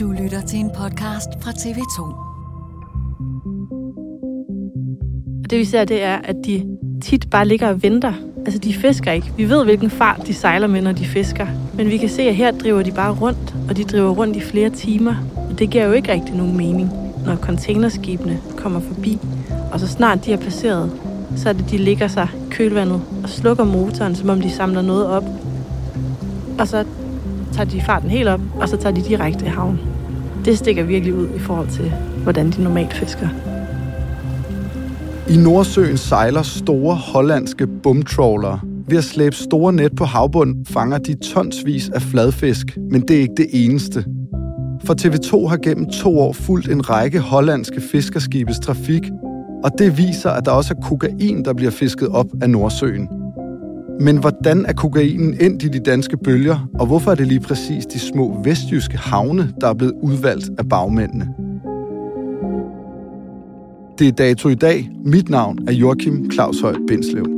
Du 0.00 0.12
lytter 0.12 0.40
til 0.40 0.58
en 0.58 0.70
podcast 0.76 1.28
fra 1.40 1.50
TV2. 1.50 2.14
Det 5.50 5.58
vi 5.58 5.64
ser, 5.64 5.84
det 5.84 6.02
er, 6.02 6.16
at 6.16 6.36
de 6.44 6.76
tit 7.02 7.30
bare 7.30 7.48
ligger 7.48 7.68
og 7.68 7.82
venter. 7.82 8.12
Altså, 8.36 8.58
de 8.58 8.74
fisker 8.74 9.12
ikke. 9.12 9.32
Vi 9.36 9.48
ved, 9.48 9.64
hvilken 9.64 9.90
fart 9.90 10.26
de 10.26 10.34
sejler 10.34 10.66
med, 10.66 10.82
når 10.82 10.92
de 10.92 11.04
fisker. 11.04 11.46
Men 11.74 11.88
vi 11.88 11.96
kan 11.96 12.08
se, 12.08 12.22
at 12.22 12.34
her 12.34 12.50
driver 12.50 12.82
de 12.82 12.92
bare 12.92 13.12
rundt, 13.12 13.54
og 13.68 13.76
de 13.76 13.84
driver 13.84 14.10
rundt 14.10 14.36
i 14.36 14.40
flere 14.40 14.70
timer. 14.70 15.14
Og 15.50 15.58
det 15.58 15.70
giver 15.70 15.84
jo 15.84 15.92
ikke 15.92 16.12
rigtig 16.12 16.34
nogen 16.34 16.56
mening, 16.56 16.90
når 17.26 17.36
containerskibene 17.36 18.40
kommer 18.56 18.80
forbi. 18.80 19.18
Og 19.72 19.80
så 19.80 19.86
snart 19.86 20.24
de 20.24 20.32
er 20.32 20.36
passeret, 20.36 20.92
så 21.36 21.48
er 21.48 21.52
det, 21.52 21.70
de 21.70 21.78
ligger 21.78 22.08
sig 22.08 22.28
kølvandet 22.50 23.02
og 23.22 23.28
slukker 23.28 23.64
motoren, 23.64 24.14
som 24.14 24.28
om 24.28 24.40
de 24.40 24.50
samler 24.50 24.82
noget 24.82 25.06
op. 25.06 25.24
Og 26.58 26.68
så 26.68 26.84
tager 27.54 27.70
de 27.70 27.80
farten 27.80 28.10
helt 28.10 28.28
op, 28.28 28.40
og 28.60 28.68
så 28.68 28.76
tager 28.76 28.94
de 28.94 29.02
direkte 29.02 29.44
i 29.44 29.48
havn. 29.48 29.80
Det 30.44 30.58
stikker 30.58 30.82
virkelig 30.82 31.14
ud 31.14 31.28
i 31.36 31.38
forhold 31.38 31.68
til, 31.68 31.92
hvordan 32.22 32.50
de 32.50 32.62
normalt 32.62 32.92
fisker. 32.92 33.28
I 35.28 35.36
Nordsøen 35.36 35.96
sejler 35.96 36.42
store 36.42 36.94
hollandske 36.94 37.66
bumtrawlere. 37.66 38.60
Ved 38.88 38.98
at 38.98 39.04
slæbe 39.04 39.36
store 39.36 39.72
net 39.72 39.96
på 39.96 40.04
havbunden 40.04 40.66
fanger 40.66 40.98
de 40.98 41.14
tonsvis 41.14 41.88
af 41.88 42.02
fladfisk, 42.02 42.78
men 42.90 43.00
det 43.00 43.16
er 43.16 43.20
ikke 43.20 43.34
det 43.36 43.46
eneste. 43.52 44.04
For 44.84 44.94
TV2 44.94 45.48
har 45.48 45.56
gennem 45.56 45.90
to 45.90 46.18
år 46.18 46.32
fulgt 46.32 46.68
en 46.68 46.90
række 46.90 47.20
hollandske 47.20 47.80
fiskerskibes 47.92 48.58
trafik, 48.58 49.02
og 49.64 49.70
det 49.78 49.98
viser, 49.98 50.30
at 50.30 50.44
der 50.44 50.50
også 50.50 50.74
er 50.78 50.82
kokain, 50.88 51.44
der 51.44 51.52
bliver 51.52 51.70
fisket 51.70 52.08
op 52.08 52.26
af 52.42 52.50
Nordsøen. 52.50 53.08
Men 54.00 54.16
hvordan 54.16 54.66
er 54.66 54.72
kokainen 54.72 55.34
endt 55.40 55.62
i 55.62 55.68
de 55.68 55.78
danske 55.78 56.16
bølger, 56.16 56.68
og 56.74 56.86
hvorfor 56.86 57.10
er 57.10 57.14
det 57.14 57.26
lige 57.26 57.40
præcis 57.40 57.86
de 57.86 57.98
små 57.98 58.42
vestjyske 58.44 58.96
havne, 58.96 59.52
der 59.60 59.68
er 59.68 59.74
blevet 59.74 59.94
udvalgt 60.02 60.50
af 60.58 60.68
bagmændene? 60.68 61.28
Det 63.98 64.08
er 64.08 64.12
dato 64.12 64.48
i 64.48 64.54
dag. 64.54 64.90
Mit 65.04 65.28
navn 65.28 65.58
er 65.68 65.72
Joachim 65.72 66.30
Claus 66.30 66.60
Høj 66.60 66.74
Bindslev. 66.88 67.33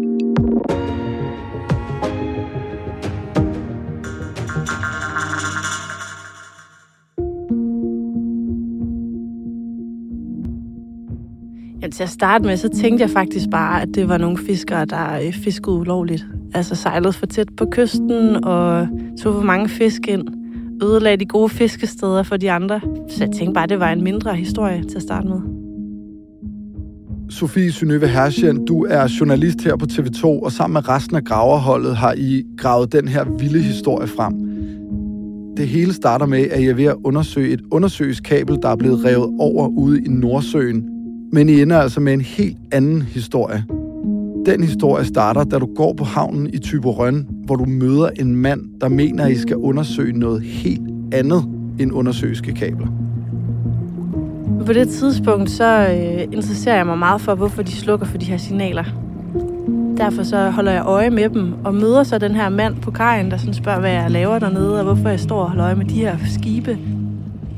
Men 11.87 11.93
til 11.93 12.03
at 12.03 12.09
starte 12.09 12.45
med, 12.45 12.57
så 12.57 12.69
tænkte 12.69 13.03
jeg 13.03 13.11
faktisk 13.11 13.51
bare, 13.51 13.83
at 13.83 13.89
det 13.95 14.09
var 14.09 14.19
nogle 14.19 14.39
fiskere, 14.39 14.85
der 14.85 15.13
øh, 15.13 15.33
fiskede 15.33 15.77
ulovligt. 15.77 16.27
Altså 16.55 16.75
sejlede 16.75 17.13
for 17.13 17.27
tæt 17.27 17.49
på 17.57 17.67
kysten 17.71 18.45
og 18.45 18.89
tog 19.23 19.35
for 19.35 19.43
mange 19.43 19.69
fisk 19.69 20.09
ind. 20.09 20.29
Ødelagde 20.83 21.17
de 21.17 21.27
gode 21.27 21.49
fiskesteder 21.49 22.23
for 22.23 22.37
de 22.37 22.51
andre. 22.51 22.81
Så 23.09 23.25
jeg 23.25 23.31
tænkte 23.35 23.55
bare, 23.55 23.65
at 23.65 23.71
det 23.71 23.81
var 23.81 23.93
en 23.93 24.05
mindre 24.05 24.35
historie 24.35 24.83
til 24.83 24.97
at 24.97 25.03
starte 25.03 25.29
med. 25.29 25.41
Sofie 27.31 27.73
Synøve 27.73 28.09
Herschen, 28.09 28.65
du 28.65 28.85
er 28.85 29.17
journalist 29.21 29.65
her 29.65 29.77
på 29.77 29.87
TV2, 29.93 30.25
og 30.25 30.53
sammen 30.53 30.73
med 30.73 30.89
resten 30.89 31.17
af 31.17 31.25
graverholdet 31.25 31.97
har 31.97 32.15
I 32.17 32.45
gravet 32.59 32.93
den 32.93 33.09
her 33.09 33.25
vilde 33.39 33.63
historie 33.63 34.07
frem. 34.07 34.35
Det 35.57 35.69
hele 35.69 35.93
starter 35.93 36.27
med, 36.27 36.49
at 36.51 36.61
I 36.61 36.67
er 36.67 36.75
ved 36.75 36.85
at 36.85 36.97
undersøge 37.05 37.53
et 37.53 37.61
undersøgeskabel, 37.71 38.59
der 38.63 38.69
er 38.69 38.77
blevet 38.77 39.05
revet 39.05 39.37
over 39.39 39.69
ude 39.69 40.05
i 40.05 40.09
Nordsøen. 40.09 40.96
Men 41.33 41.49
I 41.49 41.63
ender 41.63 41.79
altså 41.79 42.01
med 42.01 42.13
en 42.13 42.21
helt 42.21 42.57
anden 42.73 43.03
historie. 43.03 43.65
Den 44.47 44.63
historie 44.63 45.05
starter, 45.05 45.45
da 45.45 45.59
du 45.59 45.69
går 45.77 45.93
på 45.93 46.05
havnen 46.05 46.51
i 46.55 46.59
Tyberøn, 46.59 47.29
hvor 47.45 47.57
du 47.57 47.65
møder 47.65 48.09
en 48.21 48.37
mand, 48.37 48.61
der 48.81 48.89
mener, 48.89 49.25
at 49.25 49.33
I 49.33 49.39
skal 49.39 49.57
undersøge 49.57 50.19
noget 50.19 50.43
helt 50.43 50.83
andet 51.13 51.45
end 51.79 51.93
undersøgske 51.93 52.53
kabler. 52.53 52.87
På 54.67 54.73
det 54.73 54.89
tidspunkt, 54.89 55.51
så 55.51 55.89
øh, 55.91 56.23
interesserer 56.23 56.77
jeg 56.77 56.87
mig 56.87 56.99
meget 56.99 57.21
for, 57.21 57.35
hvorfor 57.35 57.63
de 57.63 57.73
slukker 57.73 58.07
for 58.07 58.19
de 58.19 58.27
her 58.27 58.37
signaler. 58.37 58.85
Derfor 59.97 60.23
så 60.23 60.51
holder 60.51 60.73
jeg 60.73 60.83
øje 60.87 61.11
med 61.11 61.29
dem, 61.29 61.53
og 61.65 61.75
møder 61.75 62.03
så 62.03 62.19
den 62.19 62.33
her 62.33 62.49
mand 62.49 62.77
på 62.77 62.91
kajen, 62.91 63.31
der 63.31 63.37
sådan 63.37 63.55
spørger, 63.55 63.81
hvad 63.81 63.91
jeg 63.91 64.11
laver 64.11 64.39
dernede, 64.39 64.79
og 64.79 64.85
hvorfor 64.85 65.09
jeg 65.09 65.21
står 65.21 65.41
og 65.41 65.49
holder 65.49 65.65
øje 65.65 65.75
med 65.75 65.85
de 65.85 65.95
her 65.95 66.17
skibe. 66.35 66.79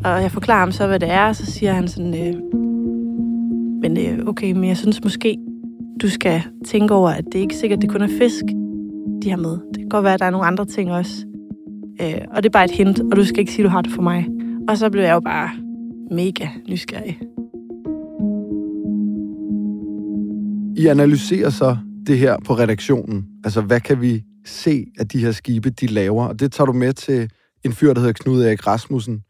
Og 0.05 0.23
jeg 0.23 0.31
forklarer 0.31 0.61
ham 0.61 0.73
så, 0.73 0.87
hvad 0.87 1.01
det 1.01 1.11
er, 1.11 1.29
og 1.29 1.37
så 1.37 1.47
siger 1.47 1.73
han 1.73 1.89
sådan, 1.89 2.15
øh, 2.15 2.35
øh, 3.99 4.19
okay, 4.27 4.53
men 4.53 4.65
jeg 4.65 4.77
synes 4.77 5.05
måske, 5.05 5.39
du 6.03 6.09
skal 6.09 6.43
tænke 6.67 6.95
over, 6.95 7.11
at 7.11 7.25
det 7.33 7.39
ikke 7.39 7.55
er 7.55 7.59
sikkert, 7.59 7.83
det 7.83 7.91
kun 7.91 8.03
er 8.03 8.19
fisk, 8.19 8.45
de 9.23 9.31
har 9.31 9.37
med. 9.37 9.51
Det 9.51 9.77
kan 9.79 9.89
godt 9.89 10.05
være, 10.05 10.15
at 10.15 10.21
der 10.21 10.27
er 10.27 10.31
nogle 10.31 10.47
andre 10.47 10.65
ting 10.65 10.93
også. 10.93 11.27
Øh, 12.01 12.21
og 12.31 12.43
det 12.43 12.49
er 12.49 12.53
bare 12.53 12.65
et 12.65 12.71
hint, 12.71 13.01
og 13.01 13.17
du 13.17 13.25
skal 13.25 13.39
ikke 13.39 13.53
sige, 13.53 13.65
du 13.65 13.69
har 13.69 13.83
det 13.83 13.93
for 13.93 14.03
mig. 14.03 14.29
Og 14.69 14.79
så 14.79 14.91
blev 14.91 15.03
jeg 15.03 15.13
jo 15.13 15.21
bare 15.21 15.51
mega 16.11 16.49
nysgerrig. 16.69 17.19
I 20.77 20.87
analyserer 20.87 21.51
så 21.51 21.77
det 22.07 22.19
her 22.19 22.37
på 22.45 22.55
redaktionen. 22.55 23.27
Altså, 23.45 23.61
hvad 23.61 23.81
kan 23.81 24.01
vi 24.01 24.25
se, 24.47 24.87
at 24.99 25.13
de 25.13 25.19
her 25.19 25.33
skibe, 25.33 25.71
de 25.71 25.87
laver? 25.87 26.27
Og 26.27 26.41
det 26.41 26.53
tager 26.53 26.67
du 26.67 26.73
med 26.73 26.93
til 26.93 27.31
en 27.65 27.73
fyr, 27.73 27.95
der 27.95 28.01
hedder 28.01 28.13
Knud 28.13 28.43
Erik 28.43 28.67
Rasmussen, 28.67 29.23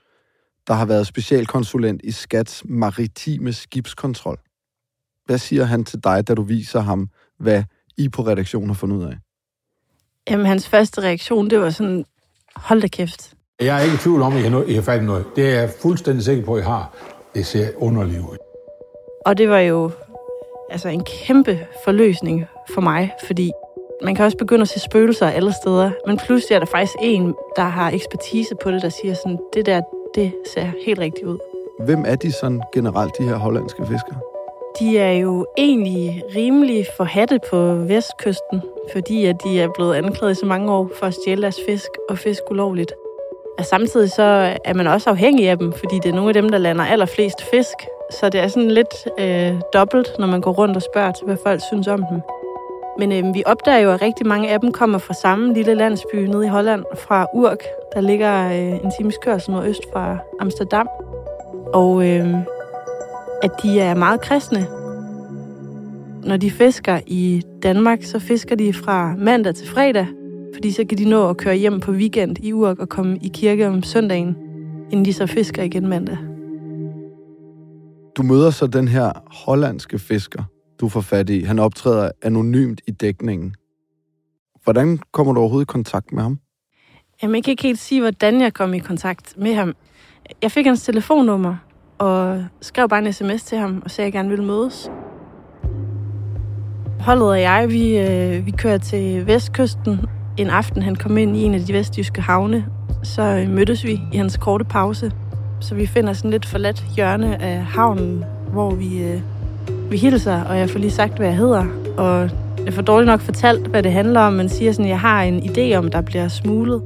der 0.66 0.74
har 0.74 0.86
været 0.86 1.06
specialkonsulent 1.06 2.00
i 2.04 2.10
Skats 2.10 2.62
maritime 2.68 3.52
skibskontrol. 3.52 4.38
Hvad 5.28 5.38
siger 5.38 5.64
han 5.64 5.84
til 5.84 6.04
dig, 6.04 6.28
da 6.28 6.34
du 6.34 6.42
viser 6.42 6.80
ham, 6.80 7.08
hvad 7.38 7.62
I 7.98 8.08
på 8.08 8.22
redaktionen 8.22 8.68
har 8.68 8.74
fundet 8.74 8.96
ud 8.96 9.04
af? 9.04 9.16
Jamen, 10.30 10.46
hans 10.46 10.68
første 10.68 11.00
reaktion, 11.00 11.50
det 11.50 11.60
var 11.60 11.70
sådan, 11.70 12.04
hold 12.56 12.80
da 12.80 12.88
kæft. 12.88 13.34
Jeg 13.60 13.76
er 13.78 13.82
ikke 13.82 13.94
i 13.94 13.98
tvivl 13.98 14.22
om, 14.22 14.36
at 14.36 14.44
I 14.44 14.48
har, 14.48 14.62
I 14.62 14.74
har 14.74 14.82
fat 14.82 15.02
i 15.02 15.04
noget. 15.04 15.24
Det 15.36 15.48
er 15.48 15.60
jeg 15.60 15.70
fuldstændig 15.82 16.24
sikker 16.24 16.44
på, 16.44 16.54
at 16.54 16.60
I 16.60 16.64
har. 16.64 16.94
Det 17.34 17.46
ser 17.46 17.68
underligt 17.76 18.20
ud. 18.20 18.36
Og 19.26 19.38
det 19.38 19.48
var 19.48 19.58
jo 19.58 19.90
altså 20.70 20.88
en 20.88 21.04
kæmpe 21.04 21.66
forløsning 21.84 22.44
for 22.74 22.80
mig, 22.80 23.12
fordi 23.26 23.50
man 24.04 24.14
kan 24.14 24.24
også 24.24 24.36
begynde 24.38 24.62
at 24.62 24.68
se 24.68 24.80
spøgelser 24.80 25.26
alle 25.26 25.52
steder, 25.62 25.90
men 26.06 26.18
pludselig 26.26 26.54
er 26.54 26.58
der 26.58 26.66
faktisk 26.66 26.96
en, 27.00 27.34
der 27.56 27.62
har 27.62 27.90
ekspertise 27.90 28.54
på 28.62 28.70
det, 28.70 28.82
der 28.82 28.88
siger 28.88 29.14
sådan, 29.14 29.38
det 29.54 29.66
der, 29.66 29.80
det 30.14 30.32
ser 30.54 30.70
helt 30.86 30.98
rigtigt 30.98 31.26
ud. 31.26 31.38
Hvem 31.84 32.04
er 32.06 32.16
de 32.16 32.32
sådan 32.32 32.62
generelt, 32.74 33.18
de 33.18 33.24
her 33.24 33.36
hollandske 33.36 33.86
fiskere? 33.86 34.20
De 34.80 34.98
er 34.98 35.12
jo 35.12 35.46
egentlig 35.58 36.22
rimelig 36.36 36.86
forhatte 36.96 37.40
på 37.50 37.74
vestkysten, 37.74 38.62
fordi 38.92 39.24
at 39.24 39.36
de 39.44 39.60
er 39.60 39.68
blevet 39.74 39.94
anklaget 39.94 40.32
i 40.32 40.40
så 40.40 40.46
mange 40.46 40.72
år 40.72 40.90
for 40.98 41.06
at 41.06 41.14
stjæle 41.14 41.42
deres 41.42 41.60
fisk 41.68 41.90
og 42.08 42.18
fisk 42.18 42.42
ulovligt. 42.50 42.92
Og 43.58 43.64
samtidig 43.64 44.10
så 44.10 44.56
er 44.64 44.74
man 44.74 44.86
også 44.86 45.10
afhængig 45.10 45.48
af 45.48 45.58
dem, 45.58 45.72
fordi 45.72 45.96
det 46.02 46.06
er 46.06 46.14
nogle 46.14 46.30
af 46.30 46.34
dem, 46.34 46.48
der 46.48 46.58
lander 46.58 46.84
allerflest 46.84 47.42
fisk. 47.50 47.74
Så 48.10 48.28
det 48.28 48.40
er 48.40 48.48
sådan 48.48 48.70
lidt 48.70 49.08
øh, 49.18 49.60
dobbelt, 49.72 50.08
når 50.18 50.26
man 50.26 50.40
går 50.40 50.52
rundt 50.52 50.76
og 50.76 50.82
spørger 50.82 51.12
til, 51.12 51.24
hvad 51.24 51.36
folk 51.42 51.60
synes 51.68 51.86
om 51.86 52.04
dem. 52.10 52.20
Men 52.98 53.12
øh, 53.12 53.34
vi 53.34 53.42
opdager 53.46 53.78
jo, 53.78 53.90
at 53.90 54.02
rigtig 54.02 54.26
mange 54.26 54.50
af 54.50 54.60
dem 54.60 54.72
kommer 54.72 54.98
fra 54.98 55.14
samme 55.14 55.54
lille 55.54 55.74
landsby 55.74 56.16
nede 56.16 56.44
i 56.44 56.48
Holland, 56.48 56.84
fra 56.94 57.26
Urk, 57.34 57.62
der 57.94 58.00
ligger 58.00 58.48
øh, 58.48 58.84
en 58.84 58.92
times 58.98 59.18
kørsel 59.22 59.52
nordøst 59.52 59.82
fra 59.92 60.18
Amsterdam. 60.40 60.88
Og 61.74 62.06
øh, 62.08 62.34
at 63.42 63.50
de 63.62 63.80
er 63.80 63.94
meget 63.94 64.20
kristne. 64.20 64.66
Når 66.28 66.36
de 66.36 66.50
fisker 66.50 67.00
i 67.06 67.42
Danmark, 67.62 68.02
så 68.02 68.18
fisker 68.18 68.56
de 68.56 68.72
fra 68.72 69.16
mandag 69.16 69.54
til 69.54 69.68
fredag, 69.68 70.06
fordi 70.54 70.72
så 70.72 70.84
kan 70.88 70.98
de 70.98 71.04
nå 71.04 71.28
at 71.28 71.36
køre 71.36 71.56
hjem 71.56 71.80
på 71.80 71.90
weekend 71.92 72.44
i 72.44 72.52
Urk 72.52 72.78
og 72.78 72.88
komme 72.88 73.18
i 73.22 73.28
kirke 73.28 73.68
om 73.68 73.82
søndagen, 73.82 74.36
inden 74.90 75.04
de 75.04 75.12
så 75.12 75.26
fisker 75.26 75.62
igen 75.62 75.88
mandag. 75.88 76.18
Du 78.16 78.22
møder 78.22 78.50
så 78.50 78.66
den 78.66 78.88
her 78.88 79.12
hollandske 79.44 79.98
fisker, 79.98 80.42
du 80.80 80.88
får 80.88 81.00
fat 81.00 81.30
i. 81.30 81.40
Han 81.40 81.58
optræder 81.58 82.10
anonymt 82.22 82.80
i 82.86 82.90
dækningen. 82.90 83.54
Hvordan 84.64 84.98
kommer 85.12 85.32
du 85.32 85.40
overhovedet 85.40 85.66
i 85.66 85.72
kontakt 85.72 86.12
med 86.12 86.22
ham? 86.22 86.38
Jamen, 87.22 87.34
jeg 87.34 87.44
kan 87.44 87.50
ikke 87.50 87.62
helt 87.62 87.78
sige, 87.78 88.00
hvordan 88.00 88.40
jeg 88.40 88.54
kom 88.54 88.74
i 88.74 88.78
kontakt 88.78 89.34
med 89.36 89.54
ham. 89.54 89.74
Jeg 90.42 90.52
fik 90.52 90.66
hans 90.66 90.82
telefonnummer, 90.82 91.56
og 91.98 92.44
skrev 92.60 92.88
bare 92.88 93.06
en 93.06 93.12
sms 93.12 93.42
til 93.42 93.58
ham, 93.58 93.82
og 93.84 93.90
sagde, 93.90 94.06
at 94.06 94.14
jeg 94.14 94.18
gerne 94.18 94.28
ville 94.28 94.44
mødes. 94.44 94.90
Holdet 97.00 97.28
og 97.28 97.40
jeg, 97.40 97.66
vi, 97.68 97.98
øh, 97.98 98.46
vi 98.46 98.50
kører 98.50 98.78
til 98.78 99.26
vestkysten 99.26 100.00
en 100.36 100.50
aften. 100.50 100.82
Han 100.82 100.96
kom 100.96 101.18
ind 101.18 101.36
i 101.36 101.42
en 101.42 101.54
af 101.54 101.60
de 101.60 101.72
vestjyske 101.72 102.20
havne. 102.20 102.66
Så 103.02 103.22
øh, 103.22 103.50
mødtes 103.50 103.84
vi 103.84 104.00
i 104.12 104.16
hans 104.16 104.36
korte 104.36 104.64
pause. 104.64 105.12
Så 105.60 105.74
vi 105.74 105.86
finder 105.86 106.12
sådan 106.12 106.30
lidt 106.30 106.46
forladt 106.46 106.84
hjørne 106.96 107.42
af 107.42 107.62
havnen, 107.64 108.24
hvor 108.52 108.70
vi, 108.70 109.02
øh, 109.02 109.20
vi 109.90 109.96
hilser, 109.96 110.44
og 110.44 110.58
jeg 110.58 110.70
får 110.70 110.78
lige 110.78 110.90
sagt, 110.90 111.16
hvad 111.16 111.26
jeg 111.26 111.36
hedder. 111.36 111.66
Og 111.96 112.30
jeg 112.64 112.74
får 112.74 112.82
dårligt 112.82 113.06
nok 113.06 113.20
fortalt, 113.20 113.66
hvad 113.66 113.82
det 113.82 113.92
handler 113.92 114.20
om, 114.20 114.32
men 114.32 114.48
siger 114.48 114.72
sådan, 114.72 114.84
at 114.84 114.90
jeg 114.90 115.00
har 115.00 115.22
en 115.22 115.38
idé 115.38 115.74
om, 115.74 115.90
der 115.90 116.00
bliver 116.00 116.28
smuglet. 116.28 116.82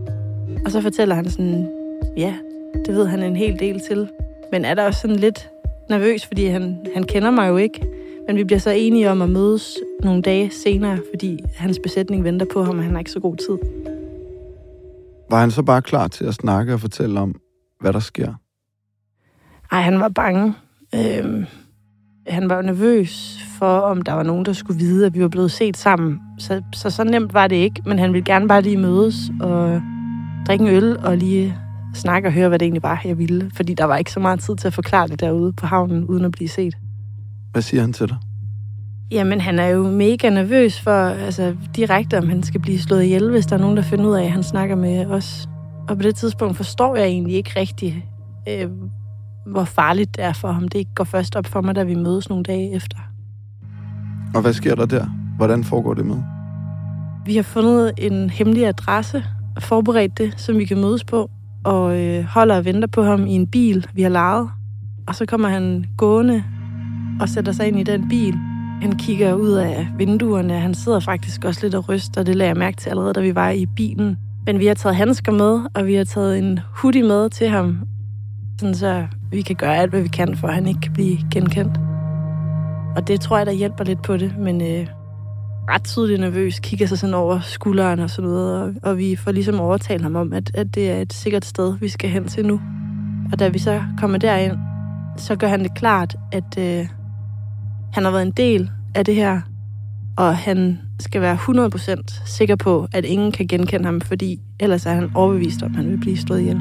Og 0.65 0.71
så 0.71 0.81
fortæller 0.81 1.15
han 1.15 1.31
sådan, 1.31 1.69
ja, 2.17 2.35
det 2.87 2.95
ved 2.95 3.07
han 3.07 3.23
en 3.23 3.37
hel 3.37 3.59
del 3.59 3.81
til. 3.89 4.09
Men 4.53 4.65
er 4.65 4.75
der 4.75 4.87
også 4.87 5.01
sådan 5.01 5.17
lidt 5.17 5.51
nervøs, 5.91 6.27
fordi 6.27 6.47
han, 6.47 6.87
han 6.95 7.05
kender 7.05 7.31
mig 7.31 7.49
jo 7.49 7.57
ikke. 7.57 7.87
Men 8.27 8.37
vi 8.37 8.45
bliver 8.45 8.59
så 8.59 8.71
enige 8.71 9.11
om 9.11 9.23
at 9.23 9.29
mødes 9.29 9.77
nogle 10.03 10.23
dage 10.23 10.51
senere, 10.51 10.99
fordi 11.15 11.39
hans 11.57 11.79
besætning 11.83 12.25
venter 12.25 12.47
på 12.53 12.65
ham, 12.65 12.79
og 12.79 12.85
han 12.85 12.93
har 12.93 12.99
ikke 12.99 13.11
så 13.11 13.21
god 13.21 13.37
tid. 13.37 13.59
Var 15.31 15.41
han 15.41 15.51
så 15.51 15.63
bare 15.63 15.83
klar 15.83 16.09
til 16.09 16.25
at 16.25 16.35
snakke 16.35 16.75
og 16.75 16.81
fortælle 16.81 17.21
om, 17.21 17.35
hvad 17.81 17.93
der 17.93 18.01
sker? 18.01 18.35
Ej, 19.73 19.81
han 19.81 20.01
var 20.01 20.09
bange. 20.09 20.55
Øhm, 20.95 21.45
han 22.27 22.49
var 22.49 22.63
nervøs 22.63 23.39
for, 23.59 23.79
om 23.79 24.03
der 24.03 24.13
var 24.13 24.23
nogen, 24.23 24.45
der 24.45 24.53
skulle 24.53 24.79
vide, 24.79 25.07
at 25.07 25.15
vi 25.15 25.23
var 25.23 25.29
blevet 25.29 25.51
set 25.51 25.77
sammen. 25.77 26.21
Så, 26.39 26.63
så 26.75 26.91
så 26.91 27.05
nemt 27.05 27.35
var 27.35 27.47
det 27.47 27.57
ikke, 27.57 27.83
men 27.87 27.99
han 27.99 28.13
ville 28.13 28.25
gerne 28.25 28.49
bare 28.49 28.63
lige 28.63 28.77
mødes 28.77 29.15
og 29.41 29.83
drikke 30.47 30.65
en 30.65 30.71
øl 30.71 30.99
og 30.99 31.17
lige 31.17 31.59
snakke 31.95 32.29
og 32.29 32.33
høre, 32.33 32.49
hvad 32.49 32.59
det 32.59 32.67
egentlig 32.67 32.83
var, 32.83 33.03
jeg 33.05 33.19
ville. 33.19 33.51
Fordi 33.55 33.75
der 33.75 33.85
var 33.85 33.97
ikke 33.97 34.13
så 34.13 34.21
meget 34.21 34.41
tid 34.41 34.57
til 34.57 34.67
at 34.67 34.75
forklare 34.75 35.09
det 35.09 35.21
derude 35.21 35.53
på 35.53 35.67
havnen, 35.67 36.05
uden 36.05 36.25
at 36.25 36.31
blive 36.33 36.49
set. 36.49 36.75
Hvad 37.53 37.63
siger 37.63 37.81
han 37.81 37.93
til 37.93 38.09
dig? 38.09 38.17
Jamen, 39.11 39.41
han 39.41 39.59
er 39.59 39.67
jo 39.67 39.91
mega 39.91 40.31
nervøs 40.31 40.81
for, 40.81 41.07
altså 41.07 41.57
direkte, 41.77 42.19
om 42.19 42.29
han 42.29 42.43
skal 42.43 42.61
blive 42.61 42.79
slået 42.79 43.05
ihjel, 43.05 43.31
hvis 43.31 43.47
der 43.47 43.57
er 43.57 43.61
nogen, 43.61 43.77
der 43.77 43.83
finder 43.83 44.07
ud 44.07 44.15
af, 44.15 44.25
at 44.25 44.31
han 44.31 44.43
snakker 44.43 44.77
med 44.77 45.07
os. 45.07 45.49
Og 45.89 45.97
på 45.97 46.03
det 46.03 46.17
tidspunkt 46.17 46.57
forstår 46.57 46.97
jeg 46.97 47.07
egentlig 47.07 47.35
ikke 47.35 47.53
rigtigt, 47.57 47.95
øh, 48.49 48.71
hvor 49.47 49.65
farligt 49.65 50.17
det 50.17 50.25
er 50.25 50.33
for 50.33 50.53
ham. 50.53 50.69
Det 50.69 50.79
ikke 50.79 50.95
går 50.95 51.05
først 51.05 51.37
op 51.37 51.47
for 51.47 51.61
mig, 51.61 51.75
da 51.75 51.83
vi 51.83 51.95
mødes 51.95 52.29
nogle 52.29 52.45
dage 52.45 52.75
efter. 52.75 52.99
Og 54.35 54.43
hvad 54.43 54.53
sker 54.53 54.75
der 54.75 54.87
der? 54.87 55.07
Hvordan 55.37 55.65
foregår 55.65 55.95
det 55.95 56.07
med? 56.07 56.17
Vi 57.27 57.37
har 57.37 57.43
fundet 57.43 57.93
en 57.99 58.31
hemmelig 58.31 58.67
adresse 58.67 59.25
og 59.57 59.63
forberedt 59.63 60.19
det, 60.19 60.35
som 60.37 60.59
vi 60.59 60.65
kan 60.65 60.81
mødes 60.81 61.05
på, 61.05 61.31
og 61.65 62.01
øh, 62.01 62.25
holder 62.25 62.57
og 62.57 62.65
venter 62.65 62.89
på 62.89 63.03
ham 63.03 63.27
i 63.27 63.33
en 63.33 63.47
bil, 63.47 63.87
vi 63.95 64.03
har 64.03 64.09
lejet. 64.09 64.51
Og 65.07 65.15
så 65.15 65.27
kommer 65.27 65.49
han 65.49 65.85
gående 65.97 66.45
og 67.21 67.29
sætter 67.29 67.53
sig 67.53 67.69
ind 67.69 67.79
i 67.79 67.83
den 67.83 68.09
bil. 68.09 68.35
Han 68.83 68.93
kigger 68.99 69.35
ud 69.35 69.53
af 69.53 69.89
vinduerne, 69.99 70.53
han 70.53 70.75
sidder 70.75 71.01
faktisk 71.01 71.45
også 71.45 71.61
lidt 71.63 71.75
og 71.75 71.89
ryster, 71.89 72.23
det 72.23 72.37
lagde 72.37 72.49
jeg 72.49 72.57
mærke 72.57 72.77
til 72.77 72.91
allerede, 72.91 73.13
da 73.13 73.21
vi 73.21 73.35
var 73.35 73.51
i 73.51 73.67
bilen. 73.67 74.17
Men 74.47 74.59
vi 74.59 74.67
har 74.67 74.75
taget 74.75 74.97
handsker 74.97 75.33
med, 75.33 75.61
og 75.75 75.87
vi 75.87 75.95
har 75.95 76.05
taget 76.05 76.39
en 76.39 76.61
hoodie 76.77 77.03
med 77.03 77.31
til 77.31 77.49
ham, 77.49 77.79
sådan 78.61 78.75
så 78.75 79.07
vi 79.31 79.43
kan 79.43 79.57
gøre 79.57 79.77
alt, 79.77 79.91
hvad 79.91 80.03
vi 80.03 80.09
kan, 80.09 80.37
for 80.37 80.49
at 80.49 80.55
han 80.55 80.67
ikke 80.67 80.81
kan 80.81 80.93
blive 80.93 81.19
genkendt. 81.31 81.81
Og 82.97 83.09
det 83.09 83.21
tror 83.21 83.37
jeg, 83.37 83.47
der 83.47 83.53
hjælper 83.53 83.85
lidt 83.85 84.03
på 84.03 84.17
det, 84.17 84.39
men 84.39 84.63
øh, 84.63 84.87
ret 85.69 85.85
tydeligt 85.85 86.21
nervøs, 86.21 86.61
kigger 86.61 86.87
sig 86.87 86.99
sådan 86.99 87.15
over 87.15 87.41
skulderen 87.41 87.99
og 87.99 88.11
sådan 88.11 88.31
noget, 88.31 88.63
og, 88.63 88.75
og 88.83 88.99
vi 88.99 89.17
får 89.17 89.33
ligesom 89.33 89.61
overtalt 89.61 90.03
ham 90.03 90.17
om, 90.17 90.33
at, 90.33 90.51
at 90.55 90.75
det 90.75 90.91
er 90.91 91.01
et 91.01 91.13
sikkert 91.13 91.45
sted, 91.45 91.79
vi 91.79 91.89
skal 91.89 92.11
hen 92.11 92.29
til 92.29 92.47
nu. 92.47 92.61
Og 93.33 93.39
da 93.39 93.49
vi 93.49 93.59
så 93.59 93.83
kommer 94.01 94.19
derind, 94.19 94.59
så 95.17 95.37
gør 95.37 95.49
han 95.49 95.63
det 95.63 95.75
klart, 95.75 96.17
at 96.33 96.59
øh, 96.59 96.89
han 97.93 98.05
har 98.05 98.11
været 98.11 98.27
en 98.27 98.33
del 98.33 98.71
af 98.95 99.05
det 99.05 99.15
her, 99.15 99.41
og 100.17 100.37
han 100.37 100.79
skal 101.01 101.21
være 101.21 101.35
100% 101.35 102.27
sikker 102.27 102.57
på, 102.57 102.89
at 102.93 103.05
ingen 103.05 103.33
kan 103.33 103.47
genkende 103.47 103.85
ham, 103.85 104.01
fordi 104.01 104.41
ellers 104.61 104.87
er 104.87 104.93
han 104.93 105.11
overbevist 105.15 105.63
om, 105.63 105.71
at 105.71 105.77
han 105.77 105.91
vil 105.91 106.01
blive 106.01 106.17
slået 106.17 106.41
ihjel. 106.41 106.61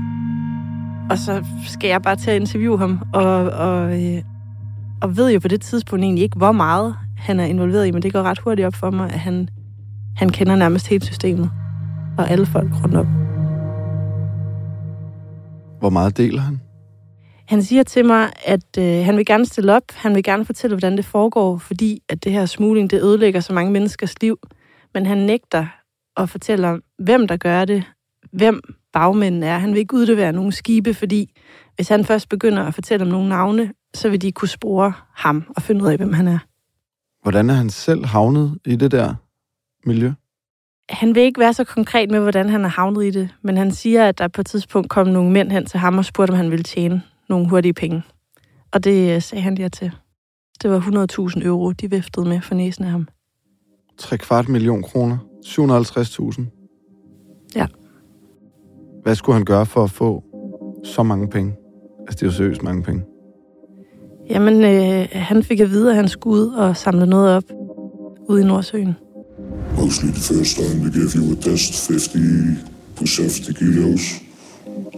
Og 1.09 1.17
så 1.17 1.45
skal 1.67 1.87
jeg 1.87 2.01
bare 2.01 2.15
til 2.15 2.31
at 2.31 2.41
interviewe 2.41 2.77
ham, 2.77 2.99
og, 3.13 3.49
og, 3.49 4.03
øh, 4.03 4.21
og 5.01 5.17
ved 5.17 5.31
jo 5.31 5.39
på 5.39 5.47
det 5.47 5.61
tidspunkt 5.61 6.03
egentlig 6.03 6.23
ikke, 6.23 6.37
hvor 6.37 6.51
meget 6.51 6.95
han 7.21 7.39
er 7.39 7.45
involveret 7.45 7.87
i, 7.87 7.91
men 7.91 8.01
det 8.01 8.13
går 8.13 8.23
ret 8.23 8.39
hurtigt 8.39 8.65
op 8.65 8.75
for 8.75 8.91
mig, 8.91 9.13
at 9.13 9.19
han, 9.19 9.49
han 10.17 10.29
kender 10.29 10.55
nærmest 10.55 10.87
hele 10.87 11.05
systemet, 11.05 11.51
og 12.17 12.29
alle 12.29 12.45
folk 12.45 12.71
rundt 12.83 12.95
om. 12.95 13.07
Hvor 15.79 15.89
meget 15.89 16.17
deler 16.17 16.41
han? 16.41 16.61
Han 17.47 17.63
siger 17.63 17.83
til 17.83 18.05
mig, 18.05 18.29
at 18.45 18.77
øh, 18.79 19.05
han 19.05 19.17
vil 19.17 19.25
gerne 19.25 19.45
stille 19.45 19.75
op. 19.75 19.83
Han 19.93 20.15
vil 20.15 20.23
gerne 20.23 20.45
fortælle, 20.45 20.75
hvordan 20.75 20.97
det 20.97 21.05
foregår, 21.05 21.57
fordi 21.57 21.99
at 22.09 22.23
det 22.23 22.31
her 22.31 22.45
smugling, 22.45 22.91
det 22.91 23.01
ødelægger 23.03 23.39
så 23.39 23.53
mange 23.53 23.71
menneskers 23.71 24.21
liv. 24.21 24.37
Men 24.93 25.05
han 25.05 25.17
nægter 25.17 25.65
at 26.17 26.29
fortælle 26.29 26.67
om, 26.67 26.81
hvem 26.99 27.27
der 27.27 27.37
gør 27.37 27.65
det, 27.65 27.83
hvem 28.33 28.61
bagmændene 28.93 29.45
er. 29.45 29.57
Han 29.57 29.71
vil 29.71 29.79
ikke 29.79 29.93
udlevere 29.93 30.33
nogen 30.33 30.51
skibe, 30.51 30.93
fordi 30.93 31.39
hvis 31.75 31.89
han 31.89 32.05
først 32.05 32.29
begynder 32.29 32.63
at 32.63 32.73
fortælle 32.73 33.05
om 33.05 33.11
nogle 33.11 33.29
navne, 33.29 33.73
så 33.93 34.09
vil 34.09 34.21
de 34.21 34.31
kunne 34.31 34.47
spore 34.47 34.93
ham 35.15 35.43
og 35.55 35.61
finde 35.61 35.83
ud 35.83 35.89
af, 35.89 35.97
hvem 35.97 36.13
han 36.13 36.27
er. 36.27 36.39
Hvordan 37.21 37.49
er 37.49 37.53
han 37.53 37.69
selv 37.69 38.05
havnet 38.05 38.59
i 38.65 38.75
det 38.75 38.91
der 38.91 39.15
miljø? 39.85 40.11
Han 40.89 41.15
vil 41.15 41.23
ikke 41.23 41.39
være 41.39 41.53
så 41.53 41.63
konkret 41.63 42.11
med, 42.11 42.19
hvordan 42.19 42.49
han 42.49 42.65
er 42.65 42.69
havnet 42.69 43.05
i 43.05 43.09
det, 43.09 43.29
men 43.41 43.57
han 43.57 43.71
siger, 43.71 44.07
at 44.07 44.17
der 44.17 44.27
på 44.27 44.41
et 44.41 44.47
tidspunkt 44.47 44.89
kom 44.89 45.07
nogle 45.07 45.31
mænd 45.31 45.51
hen 45.51 45.65
til 45.65 45.79
ham 45.79 45.97
og 45.97 46.05
spurgte, 46.05 46.31
om 46.31 46.37
han 46.37 46.51
ville 46.51 46.63
tjene 46.63 47.01
nogle 47.29 47.49
hurtige 47.49 47.73
penge. 47.73 48.03
Og 48.71 48.83
det 48.83 49.15
øh, 49.15 49.21
sagde 49.21 49.41
han 49.41 49.57
ja 49.57 49.67
til. 49.67 49.91
Det 50.61 50.69
var 50.69 50.79
100.000 51.39 51.45
euro, 51.45 51.71
de 51.71 51.89
viftede 51.89 52.25
med 52.25 52.41
for 52.41 52.55
næsen 52.55 52.85
af 52.85 52.91
ham. 52.91 53.07
3 53.97 54.17
kvart 54.17 54.49
million 54.49 54.81
kroner. 54.81 55.17
750.000. 55.45 57.51
Ja. 57.55 57.67
Hvad 59.03 59.15
skulle 59.15 59.35
han 59.35 59.45
gøre 59.45 59.65
for 59.65 59.83
at 59.83 59.91
få 59.91 60.23
så 60.83 61.03
mange 61.03 61.29
penge? 61.29 61.53
Altså, 61.99 62.15
det 62.15 62.21
er 62.21 62.25
jo 62.25 62.31
seriøst 62.31 62.63
mange 62.63 62.83
penge. 62.83 63.03
Jamen, 64.31 64.63
øh, 64.63 65.07
han 65.11 65.43
fik 65.43 65.59
at 65.59 65.69
vide, 65.69 65.89
at 65.89 65.95
han 65.95 66.07
skulle 66.07 66.41
ud 66.41 66.53
og 66.53 66.77
samle 66.77 67.05
noget 67.05 67.35
op 67.35 67.43
ude 68.29 68.41
i 68.41 68.45
Nordsøen. 68.45 68.95
Mostly 69.77 70.07
the 70.07 70.33
first 70.33 70.55
time 70.55 70.75
they 70.83 70.91
give 70.99 71.11
you 71.15 71.31
a 71.31 71.41
test 71.41 71.87
50 71.87 72.11
to 72.97 73.05
70 73.05 73.57
kilos. 73.59 74.01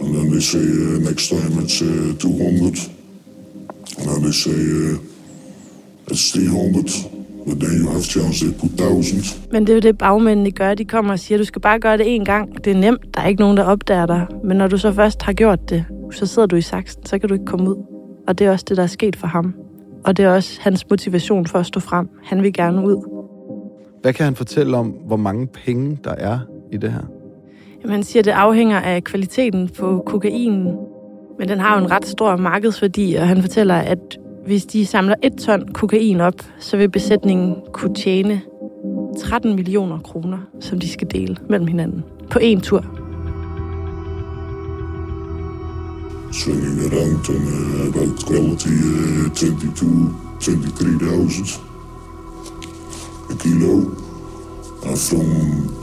And 0.01 0.13
then 0.15 0.31
they 0.31 0.41
say 0.41 0.59
uh, 0.59 0.99
next 1.09 1.27
time 1.29 1.53
it's 1.63 1.81
uh, 1.81 2.17
200. 2.19 2.91
And 3.97 4.07
then 4.09 4.21
they 4.21 4.31
say 4.31 4.59
uh, 4.81 6.11
it's 6.11 6.31
300. 6.31 6.89
But 7.47 7.59
then 7.59 7.71
you 7.79 7.89
have 7.91 8.03
chance 8.03 8.45
they 8.45 8.53
put 8.59 8.71
1000. 8.71 9.51
Men 9.51 9.61
det 9.61 9.69
er 9.69 9.73
jo 9.73 9.79
det, 9.79 9.97
bagmændene 9.97 10.51
gør. 10.51 10.73
De 10.73 10.85
kommer 10.85 11.13
og 11.13 11.19
siger, 11.19 11.37
du 11.37 11.43
skal 11.43 11.61
bare 11.61 11.79
gøre 11.79 11.97
det 11.97 12.19
én 12.19 12.23
gang. 12.23 12.65
Det 12.65 12.71
er 12.71 12.77
nemt. 12.77 13.15
Der 13.15 13.21
er 13.21 13.27
ikke 13.27 13.41
nogen, 13.41 13.57
der 13.57 13.63
opdager 13.63 14.05
dig. 14.05 14.27
Men 14.43 14.57
når 14.57 14.67
du 14.67 14.77
så 14.77 14.91
først 14.91 15.21
har 15.21 15.33
gjort 15.33 15.69
det, 15.69 15.85
så 16.11 16.25
sidder 16.25 16.45
du 16.45 16.55
i 16.55 16.61
saksen. 16.61 17.05
Så 17.05 17.19
kan 17.19 17.29
du 17.29 17.33
ikke 17.33 17.45
komme 17.45 17.69
ud. 17.69 17.92
Og 18.27 18.39
det 18.39 18.47
er 18.47 18.51
også 18.51 18.65
det, 18.69 18.77
der 18.77 18.83
er 18.83 18.87
sket 18.87 19.15
for 19.15 19.27
ham. 19.27 19.53
Og 20.05 20.17
det 20.17 20.25
er 20.25 20.29
også 20.29 20.59
hans 20.61 20.89
motivation 20.89 21.45
for 21.45 21.59
at 21.59 21.65
stå 21.65 21.79
frem. 21.79 22.09
Han 22.23 22.43
vil 22.43 22.53
gerne 22.53 22.81
ud. 22.85 23.23
Hvad 24.01 24.13
kan 24.13 24.25
han 24.25 24.35
fortælle 24.35 24.77
om, 24.77 24.87
hvor 24.87 25.15
mange 25.15 25.47
penge 25.47 25.99
der 26.03 26.11
er 26.11 26.39
i 26.71 26.77
det 26.77 26.91
her? 26.91 27.03
Jamen, 27.81 27.93
han 27.93 28.03
siger, 28.03 28.21
at 28.21 28.25
det 28.25 28.31
afhænger 28.31 28.79
af 28.79 29.03
kvaliteten 29.03 29.69
på 29.69 30.03
kokainen. 30.05 30.77
Men 31.39 31.49
den 31.49 31.59
har 31.59 31.77
jo 31.77 31.85
en 31.85 31.91
ret 31.91 32.05
stor 32.05 32.35
markedsværdi, 32.35 33.15
og 33.15 33.27
han 33.27 33.41
fortæller, 33.41 33.75
at 33.75 34.17
hvis 34.45 34.65
de 34.65 34.85
samler 34.85 35.15
et 35.21 35.33
ton 35.33 35.67
kokain 35.73 36.21
op, 36.21 36.35
så 36.59 36.77
vil 36.77 36.89
besætningen 36.89 37.55
kunne 37.71 37.95
tjene 37.95 38.41
13 39.19 39.55
millioner 39.55 39.99
kroner, 39.99 40.37
som 40.59 40.79
de 40.79 40.89
skal 40.89 41.11
dele 41.11 41.37
mellem 41.49 41.67
hinanden 41.67 42.03
på 42.29 42.39
én 42.39 42.59
tur. 42.59 43.02
Swinging 46.33 46.79
around 46.87 47.29
on 47.29 47.41
uh, 47.47 47.89
about 47.89 48.25
quality 48.25 48.73
uh, 48.73 49.29
22, 49.35 50.15
23,000 50.39 51.59
a 53.29 53.35
kilo. 53.43 53.73
And 54.85 54.97
from 54.97 55.27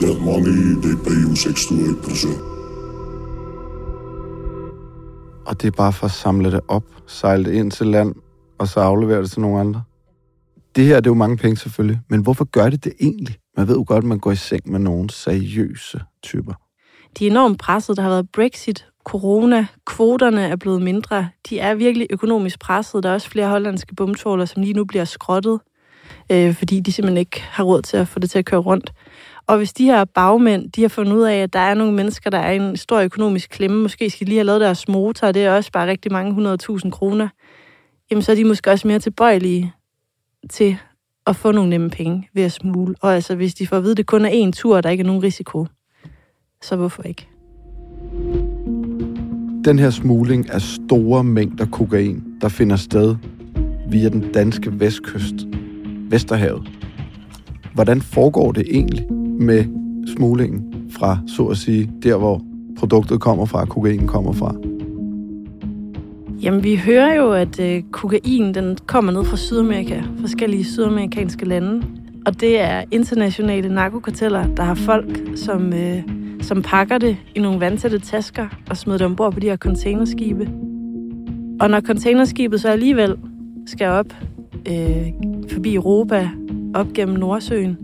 that 0.01 0.17
money, 0.21 0.75
they 0.83 0.95
pay 1.05 1.17
you 1.25 1.35
6 1.35 1.65
to 1.65 1.73
8 1.73 2.01
percent. 2.03 2.41
Og 5.45 5.61
det 5.61 5.67
er 5.67 5.71
bare 5.71 5.93
for 5.93 6.05
at 6.05 6.11
samle 6.11 6.51
det 6.51 6.59
op, 6.67 6.83
sejle 7.07 7.45
det 7.45 7.53
ind 7.53 7.71
til 7.71 7.87
land, 7.87 8.15
og 8.59 8.67
så 8.67 8.79
aflevere 8.79 9.21
det 9.21 9.31
til 9.31 9.41
nogle 9.41 9.59
andre. 9.59 9.83
Det 10.75 10.85
her 10.85 10.95
det 10.95 11.07
er 11.07 11.11
jo 11.11 11.15
mange 11.15 11.37
penge 11.37 11.57
selvfølgelig, 11.57 11.99
men 12.09 12.21
hvorfor 12.21 12.45
gør 12.45 12.69
det 12.69 12.83
det 12.83 12.93
egentlig? 12.99 13.35
Man 13.57 13.67
ved 13.67 13.75
jo 13.75 13.83
godt, 13.87 14.03
at 14.03 14.07
man 14.07 14.19
går 14.19 14.31
i 14.31 14.35
seng 14.35 14.71
med 14.71 14.79
nogle 14.79 15.09
seriøse 15.09 16.01
typer. 16.23 16.53
De 17.19 17.27
er 17.27 17.31
enormt 17.31 17.59
presset. 17.59 17.97
Der 17.97 18.03
har 18.03 18.09
været 18.09 18.29
Brexit, 18.33 18.85
corona, 19.03 19.67
kvoterne 19.85 20.41
er 20.41 20.55
blevet 20.55 20.81
mindre. 20.81 21.29
De 21.49 21.59
er 21.59 21.73
virkelig 21.73 22.07
økonomisk 22.09 22.59
presset. 22.59 23.03
Der 23.03 23.09
er 23.09 23.13
også 23.13 23.29
flere 23.29 23.47
hollandske 23.47 23.95
bumtråler, 23.95 24.45
som 24.45 24.61
lige 24.61 24.73
nu 24.73 24.85
bliver 24.85 25.05
skrottet, 25.05 25.59
øh, 26.31 26.55
fordi 26.55 26.79
de 26.79 26.91
simpelthen 26.91 27.17
ikke 27.17 27.41
har 27.41 27.63
råd 27.63 27.81
til 27.81 27.97
at 27.97 28.07
få 28.07 28.19
det 28.19 28.29
til 28.29 28.39
at 28.39 28.45
køre 28.45 28.59
rundt. 28.59 28.93
Og 29.47 29.57
hvis 29.57 29.73
de 29.73 29.85
her 29.85 30.05
bagmænd, 30.05 30.71
de 30.71 30.81
har 30.81 30.89
fundet 30.89 31.13
ud 31.13 31.23
af, 31.23 31.35
at 31.35 31.53
der 31.53 31.59
er 31.59 31.73
nogle 31.73 31.93
mennesker, 31.93 32.29
der 32.29 32.37
er 32.37 32.51
i 32.51 32.55
en 32.55 32.77
stor 32.77 32.99
økonomisk 32.99 33.49
klemme, 33.49 33.81
måske 33.81 34.09
skal 34.09 34.27
lige 34.27 34.37
have 34.37 34.45
lavet 34.45 34.61
deres 34.61 34.87
motor, 34.87 35.27
og 35.27 35.33
det 35.33 35.45
er 35.45 35.55
også 35.55 35.71
bare 35.71 35.87
rigtig 35.87 36.11
mange 36.11 36.55
100.000 36.55 36.89
kroner, 36.89 37.27
jamen 38.11 38.21
så 38.21 38.31
er 38.31 38.35
de 38.35 38.45
måske 38.45 38.71
også 38.71 38.87
mere 38.87 38.99
tilbøjelige 38.99 39.73
til 40.49 40.77
at 41.27 41.35
få 41.35 41.51
nogle 41.51 41.69
nemme 41.69 41.89
penge 41.89 42.29
ved 42.33 42.43
at 42.43 42.51
smule. 42.51 42.95
Og 43.01 43.15
altså, 43.15 43.35
hvis 43.35 43.53
de 43.53 43.67
får 43.67 43.77
at 43.77 43.83
vide, 43.83 43.91
at 43.91 43.97
det 43.97 44.05
kun 44.05 44.25
er 44.25 44.47
én 44.47 44.51
tur, 44.51 44.75
og 44.75 44.83
der 44.83 44.89
ikke 44.89 45.01
er 45.01 45.05
nogen 45.05 45.23
risiko, 45.23 45.67
så 46.61 46.75
hvorfor 46.75 47.03
ikke? 47.03 47.30
Den 49.65 49.79
her 49.79 49.89
smugling 49.89 50.51
af 50.53 50.61
store 50.61 51.23
mængder 51.23 51.65
kokain, 51.65 52.23
der 52.41 52.49
finder 52.49 52.75
sted 52.75 53.15
via 53.89 54.09
den 54.09 54.25
danske 54.33 54.79
vestkyst, 54.79 55.35
Vesterhavet. 56.09 56.71
Hvordan 57.73 58.01
foregår 58.01 58.51
det 58.51 58.65
egentlig 58.71 59.13
med 59.39 59.65
smuglingen 60.17 60.89
fra, 60.91 61.17
så 61.27 61.45
at 61.45 61.57
sige, 61.57 61.91
der 62.03 62.17
hvor 62.17 62.41
produktet 62.77 63.21
kommer 63.21 63.45
fra, 63.45 63.65
kokain 63.65 64.07
kommer 64.07 64.33
fra? 64.33 64.55
Jamen, 66.41 66.63
vi 66.63 66.75
hører 66.75 67.15
jo, 67.15 67.31
at 67.31 67.59
øh, 67.59 67.83
kokain 67.91 68.53
den 68.53 68.77
kommer 68.85 69.11
ned 69.11 69.25
fra 69.25 69.37
Sydamerika, 69.37 70.01
forskellige 70.19 70.65
sydamerikanske 70.65 71.45
lande. 71.45 71.83
Og 72.25 72.41
det 72.41 72.59
er 72.59 72.83
internationale 72.91 73.69
narkokarteller, 73.69 74.55
der 74.55 74.63
har 74.63 74.75
folk, 74.75 75.19
som, 75.35 75.73
øh, 75.73 76.03
som 76.41 76.61
pakker 76.61 76.97
det 76.97 77.17
i 77.35 77.39
nogle 77.39 77.59
vandtætte 77.59 77.99
tasker 77.99 78.47
og 78.69 78.77
smider 78.77 78.97
det 78.97 79.05
ombord 79.05 79.33
på 79.33 79.39
de 79.39 79.47
her 79.47 79.57
containerskibe. 79.57 80.49
Og 81.59 81.69
når 81.69 81.81
containerskibet 81.81 82.61
så 82.61 82.69
alligevel 82.69 83.17
skal 83.65 83.87
op 83.87 84.13
øh, 84.67 85.07
forbi 85.53 85.75
Europa, 85.75 86.29
op 86.75 86.87
gennem 86.93 87.17
Nordsøen, 87.17 87.77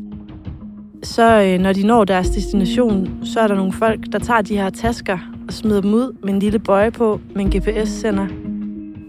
så 1.04 1.42
øh, 1.42 1.60
når 1.60 1.74
de 1.74 1.88
når 1.88 2.04
deres 2.04 2.30
destination, 2.30 3.20
så 3.24 3.40
er 3.40 3.48
der 3.48 3.56
nogle 3.56 3.74
folk, 3.74 4.12
der 4.12 4.20
tager 4.20 4.42
de 4.42 4.58
her 4.58 4.70
tasker 4.70 5.18
og 5.48 5.54
smider 5.54 5.82
dem 5.82 5.94
ud 5.94 6.16
med 6.24 6.34
en 6.34 6.40
lille 6.40 6.60
bøje 6.60 6.92
på 6.92 7.20
med 7.36 7.46
en 7.46 7.52
GPS-sender. 7.60 8.28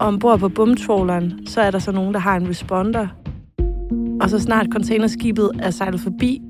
Og 0.01 0.07
ombord 0.07 0.39
på 0.39 0.49
bumtråleren, 0.49 1.47
så 1.47 1.61
er 1.61 1.71
der 1.71 1.79
så 1.79 1.93
nogen, 1.93 2.15
der 2.15 2.21
har 2.21 2.37
en 2.37 2.49
responder. 2.49 3.07
Og 4.21 4.31
så 4.31 4.39
snart 4.39 4.67
containerskibet 4.73 5.51
er 5.59 5.71
sejlet 5.71 6.01
forbi, 6.01 6.43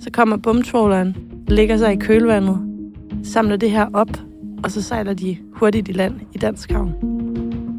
så 0.00 0.10
kommer 0.12 0.36
bumtråleren, 0.36 1.16
lægger 1.48 1.76
sig 1.76 1.92
i 1.92 1.96
kølvandet, 1.96 2.58
samler 3.22 3.56
det 3.56 3.70
her 3.70 3.86
op, 3.92 4.10
og 4.64 4.70
så 4.70 4.82
sejler 4.82 5.14
de 5.14 5.36
hurtigt 5.52 5.88
i 5.88 5.92
land 5.92 6.14
i 6.34 6.38
Dansk 6.38 6.70
Havn. 6.72 6.94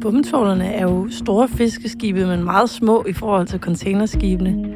Bumtrålerne 0.00 0.64
er 0.64 0.82
jo 0.82 1.08
store 1.10 1.48
fiskeskibe, 1.48 2.26
men 2.26 2.44
meget 2.44 2.70
små 2.70 3.04
i 3.08 3.12
forhold 3.12 3.46
til 3.46 3.60
containerskibene. 3.60 4.74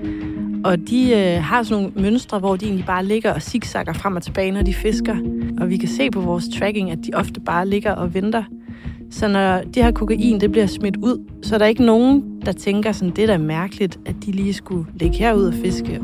Og 0.65 0.79
de 0.79 1.13
øh, 1.13 1.43
har 1.43 1.63
sådan 1.63 1.83
nogle 1.83 2.03
mønstre, 2.03 2.39
hvor 2.39 2.57
de 2.57 2.65
egentlig 2.65 2.87
bare 2.87 3.05
ligger 3.05 3.33
og 3.35 3.43
zigzagger 3.43 3.93
frem 3.93 4.17
og 4.17 4.23
tilbage, 4.23 4.51
når 4.51 4.63
de 4.63 4.75
fisker. 4.75 5.17
Og 5.61 5.69
vi 5.69 5.77
kan 5.77 5.89
se 5.89 6.11
på 6.11 6.21
vores 6.21 6.45
tracking, 6.59 6.91
at 6.91 6.99
de 7.07 7.11
ofte 7.15 7.41
bare 7.41 7.69
ligger 7.69 7.93
og 7.93 8.15
venter. 8.15 8.45
Så 9.11 9.29
når 9.29 9.61
det 9.75 9.85
her 9.85 9.91
kokain 9.91 10.41
det 10.41 10.53
bliver 10.53 10.67
smidt 10.67 10.97
ud, 10.97 11.27
så 11.43 11.55
er 11.55 11.59
der 11.59 11.67
ikke 11.67 11.85
nogen, 11.85 12.41
der 12.47 12.53
tænker 12.53 12.93
sådan, 12.93 13.15
det 13.17 13.23
er 13.23 13.27
da 13.27 13.39
mærkeligt, 13.39 14.01
at 14.07 14.15
de 14.27 14.33
lige 14.33 14.55
skulle 14.55 14.87
ligge 14.95 15.17
herud 15.17 15.45
og 15.45 15.55
fiske. 15.55 16.01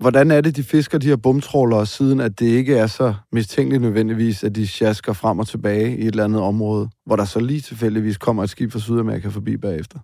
Hvordan 0.00 0.30
er 0.30 0.40
det, 0.40 0.56
de 0.56 0.62
fisker 0.62 0.98
de 0.98 1.06
her 1.06 1.16
bumtrålere, 1.16 1.86
siden 1.86 2.20
at 2.20 2.38
det 2.40 2.46
ikke 2.46 2.76
er 2.76 2.86
så 2.86 3.14
mistænkeligt 3.32 3.82
nødvendigvis, 3.82 4.44
at 4.44 4.54
de 4.54 4.66
sjasker 4.66 5.12
frem 5.12 5.38
og 5.38 5.46
tilbage 5.46 5.96
i 5.96 6.00
et 6.00 6.06
eller 6.06 6.24
andet 6.24 6.40
område, 6.40 6.88
hvor 7.06 7.16
der 7.16 7.24
så 7.24 7.40
lige 7.40 7.60
tilfældigvis 7.60 8.18
kommer 8.18 8.42
et 8.42 8.50
skib 8.50 8.72
fra 8.72 8.78
Sydamerika 8.78 9.28
forbi 9.28 9.56
bagefter? 9.56 9.98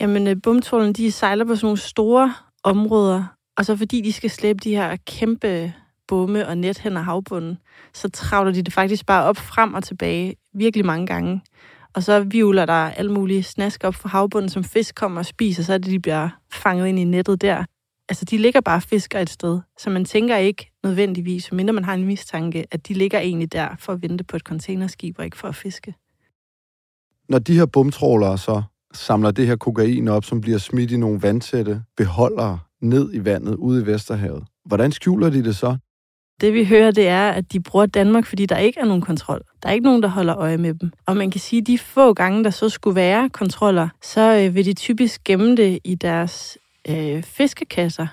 Jamen, 0.00 0.26
øh, 0.26 0.36
bumtrålerne, 0.42 0.92
de 0.92 1.12
sejler 1.12 1.44
på 1.44 1.56
sådan 1.56 1.66
nogle 1.66 1.78
store 1.78 2.34
områder, 2.64 3.24
og 3.58 3.64
så 3.64 3.76
fordi 3.76 4.00
de 4.00 4.12
skal 4.12 4.30
slæbe 4.30 4.58
de 4.64 4.70
her 4.70 4.96
kæmpe 5.06 5.72
bomme 6.08 6.48
og 6.48 6.58
net 6.58 6.78
hen 6.78 6.96
ad 6.96 7.02
havbunden, 7.02 7.58
så 7.94 8.08
travler 8.08 8.52
de 8.52 8.62
det 8.62 8.72
faktisk 8.72 9.06
bare 9.06 9.24
op 9.24 9.36
frem 9.36 9.74
og 9.74 9.84
tilbage 9.84 10.36
virkelig 10.54 10.86
mange 10.86 11.06
gange. 11.06 11.40
Og 11.94 12.02
så 12.02 12.20
vivler 12.20 12.66
der 12.66 12.72
alle 12.72 13.12
mulige 13.12 13.42
snask 13.42 13.84
op 13.84 13.94
fra 13.94 14.08
havbunden, 14.08 14.48
som 14.48 14.64
fisk 14.64 14.94
kommer 14.94 15.18
og 15.18 15.26
spiser, 15.26 15.62
så 15.62 15.72
er 15.72 15.78
det, 15.78 15.90
de 15.90 16.00
bliver 16.00 16.28
fanget 16.52 16.86
ind 16.86 16.98
i 16.98 17.04
nettet 17.04 17.42
der. 17.42 17.64
Altså, 18.12 18.24
de 18.24 18.38
ligger 18.38 18.60
bare 18.60 18.80
fisker 18.80 19.18
et 19.18 19.30
sted, 19.30 19.60
så 19.78 19.90
man 19.90 20.04
tænker 20.04 20.36
ikke 20.36 20.70
nødvendigvis, 20.84 21.52
mindre 21.52 21.72
man 21.72 21.84
har 21.84 21.94
en 21.94 22.04
mistanke, 22.04 22.66
at 22.70 22.88
de 22.88 22.94
ligger 22.94 23.18
egentlig 23.18 23.52
der 23.52 23.68
for 23.78 23.92
at 23.92 24.02
vente 24.02 24.24
på 24.24 24.36
et 24.36 24.42
containerskib 24.42 25.18
og 25.18 25.24
ikke 25.24 25.36
for 25.36 25.48
at 25.48 25.54
fiske. 25.54 25.94
Når 27.28 27.38
de 27.38 27.54
her 27.54 27.66
bumtrålere 27.66 28.38
så 28.38 28.62
samler 28.94 29.30
det 29.30 29.46
her 29.46 29.56
kokain 29.56 30.08
op, 30.08 30.24
som 30.24 30.40
bliver 30.40 30.58
smidt 30.58 30.90
i 30.90 30.96
nogle 30.96 31.22
vandtætte 31.22 31.82
beholdere 31.96 32.58
ned 32.82 33.14
i 33.14 33.24
vandet 33.24 33.54
ude 33.54 33.82
i 33.82 33.86
Vesterhavet. 33.86 34.44
Hvordan 34.64 34.92
skjuler 34.92 35.30
de 35.30 35.44
det 35.44 35.56
så? 35.56 35.76
Det 36.40 36.54
vi 36.54 36.64
hører, 36.64 36.90
det 36.90 37.08
er, 37.08 37.30
at 37.30 37.52
de 37.52 37.60
bruger 37.60 37.86
Danmark, 37.86 38.26
fordi 38.26 38.46
der 38.46 38.58
ikke 38.58 38.80
er 38.80 38.84
nogen 38.84 39.02
kontrol. 39.02 39.42
Der 39.62 39.68
er 39.68 39.72
ikke 39.72 39.84
nogen, 39.84 40.02
der 40.02 40.08
holder 40.08 40.36
øje 40.36 40.58
med 40.58 40.74
dem. 40.74 40.90
Og 41.06 41.16
man 41.16 41.30
kan 41.30 41.40
sige, 41.40 41.60
at 41.60 41.66
de 41.66 41.78
få 41.78 42.14
gange, 42.14 42.44
der 42.44 42.50
så 42.50 42.68
skulle 42.68 42.96
være 42.96 43.30
kontroller, 43.30 43.88
så 44.02 44.20
øh, 44.20 44.54
vil 44.54 44.64
de 44.64 44.74
typisk 44.74 45.24
gemme 45.24 45.56
det 45.56 45.78
i 45.84 45.94
deres 45.94 46.58
øh, 46.88 47.22
fiskekasser. 47.22 48.06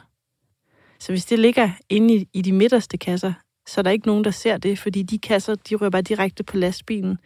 Så 0.99 1.11
hvis 1.11 1.25
det 1.25 1.39
ligger 1.39 1.69
inde 1.89 2.15
i, 2.15 2.27
i 2.33 2.41
de 2.41 2.51
midterste 2.51 2.97
kasser, 2.97 3.33
så 3.67 3.81
er 3.81 3.83
der 3.83 3.91
ikke 3.91 4.07
nogen, 4.07 4.23
der 4.23 4.31
ser 4.31 4.57
det, 4.57 4.79
fordi 4.79 5.03
de 5.03 5.19
kasser, 5.19 5.55
de 5.55 5.75
rører 5.75 5.89
bare 5.89 6.01
direkte 6.01 6.43
på 6.43 6.57
lastbilen, 6.57 7.17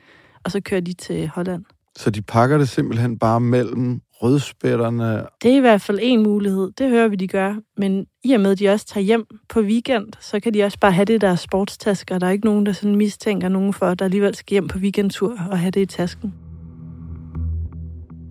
og 0.43 0.51
så 0.51 0.61
kører 0.61 0.81
de 0.81 0.93
til 0.93 1.27
Holland. 1.27 1.65
Så 1.97 2.09
de 2.09 2.21
pakker 2.21 2.57
det 2.57 2.69
simpelthen 2.69 3.19
bare 3.19 3.39
mellem 3.39 4.01
rødspætterne? 4.11 5.25
Det 5.43 5.51
er 5.51 5.55
i 5.55 5.59
hvert 5.59 5.81
fald 5.81 5.99
en 6.01 6.23
mulighed. 6.23 6.71
Det 6.77 6.89
hører 6.89 7.07
vi, 7.07 7.15
de 7.15 7.27
gør. 7.27 7.55
Men 7.77 8.05
i 8.23 8.33
og 8.33 8.41
med, 8.41 8.51
at 8.51 8.59
de 8.59 8.69
også 8.69 8.85
tager 8.85 9.03
hjem 9.03 9.25
på 9.49 9.59
weekend, 9.59 10.07
så 10.19 10.39
kan 10.39 10.53
de 10.53 10.63
også 10.63 10.79
bare 10.79 10.91
have 10.91 11.05
det 11.05 11.21
der 11.21 11.35
sportstasker. 11.35 12.19
Der 12.19 12.27
er 12.27 12.31
ikke 12.31 12.45
nogen, 12.45 12.65
der 12.65 12.71
sådan 12.71 12.95
mistænker 12.95 13.49
nogen 13.49 13.73
for, 13.73 13.85
at 13.85 13.99
der 13.99 14.05
alligevel 14.05 14.35
skal 14.35 14.53
hjem 14.55 14.67
på 14.67 14.77
weekendtur 14.77 15.39
og 15.51 15.59
have 15.59 15.71
det 15.71 15.81
i 15.81 15.85
tasken. 15.85 16.33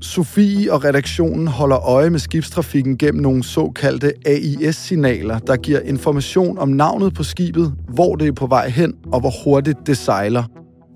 Sofie 0.03 0.73
og 0.73 0.85
redaktionen 0.85 1.49
holder 1.49 1.89
øje 1.89 2.11
med 2.11 2.19
skibstrafikken 2.19 2.99
gennem 2.99 3.23
nogle 3.23 3.45
såkaldte 3.45 4.13
AIS-signaler, 4.27 5.39
der 5.39 5.57
giver 5.57 5.81
information 5.81 6.59
om 6.59 6.69
navnet 6.69 7.15
på 7.15 7.23
skibet, 7.23 7.75
hvor 7.89 8.17
det 8.17 8.29
er 8.29 8.33
på 8.33 8.47
vej 8.47 8.69
hen 8.69 8.95
og 9.13 9.21
hvor 9.21 9.33
hurtigt 9.45 9.79
det 9.87 9.97
sejler. 9.97 10.45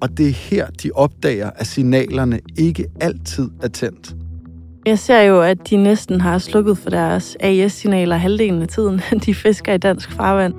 Og 0.03 0.19
det 0.19 0.29
er 0.29 0.33
her, 0.33 0.67
de 0.83 0.91
opdager, 0.95 1.51
at 1.57 1.67
signalerne 1.67 2.41
ikke 2.59 2.87
altid 3.01 3.51
er 3.63 3.69
tændt. 3.69 4.15
Jeg 4.87 4.99
ser 4.99 5.21
jo, 5.21 5.43
at 5.43 5.71
de 5.71 5.77
næsten 5.77 6.21
har 6.21 6.39
slukket 6.39 6.79
for 6.79 6.91
deres 6.91 7.37
AIS-signaler 7.41 8.17
halvdelen 8.17 8.63
af 8.63 8.69
tiden. 8.69 9.01
De 9.27 9.35
fisker 9.35 9.73
i 9.73 9.79
dansk 9.79 10.13
farvand. 10.13 10.55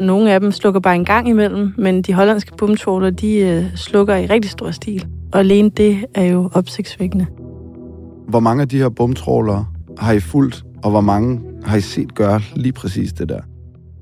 Nogle 0.00 0.32
af 0.32 0.40
dem 0.40 0.52
slukker 0.52 0.80
bare 0.80 0.94
en 0.94 1.04
gang 1.04 1.28
imellem, 1.28 1.74
men 1.78 2.02
de 2.02 2.12
hollandske 2.14 2.56
bumtråler, 2.56 3.10
de 3.10 3.36
øh, 3.36 3.76
slukker 3.76 4.16
i 4.16 4.26
rigtig 4.26 4.50
stor 4.50 4.70
stil. 4.70 5.06
Og 5.32 5.40
alene 5.40 5.70
det 5.70 6.04
er 6.14 6.24
jo 6.24 6.50
opsigtsvækkende. 6.54 7.26
Hvor 8.28 8.40
mange 8.40 8.62
af 8.62 8.68
de 8.68 8.78
her 8.78 8.88
bumtrålere 8.88 9.66
har 9.98 10.12
I 10.12 10.20
fulgt, 10.20 10.64
og 10.82 10.90
hvor 10.90 11.00
mange 11.00 11.40
har 11.64 11.76
I 11.76 11.80
set 11.80 12.14
gøre 12.14 12.40
lige 12.56 12.72
præcis 12.72 13.12
det 13.12 13.28
der? 13.28 13.40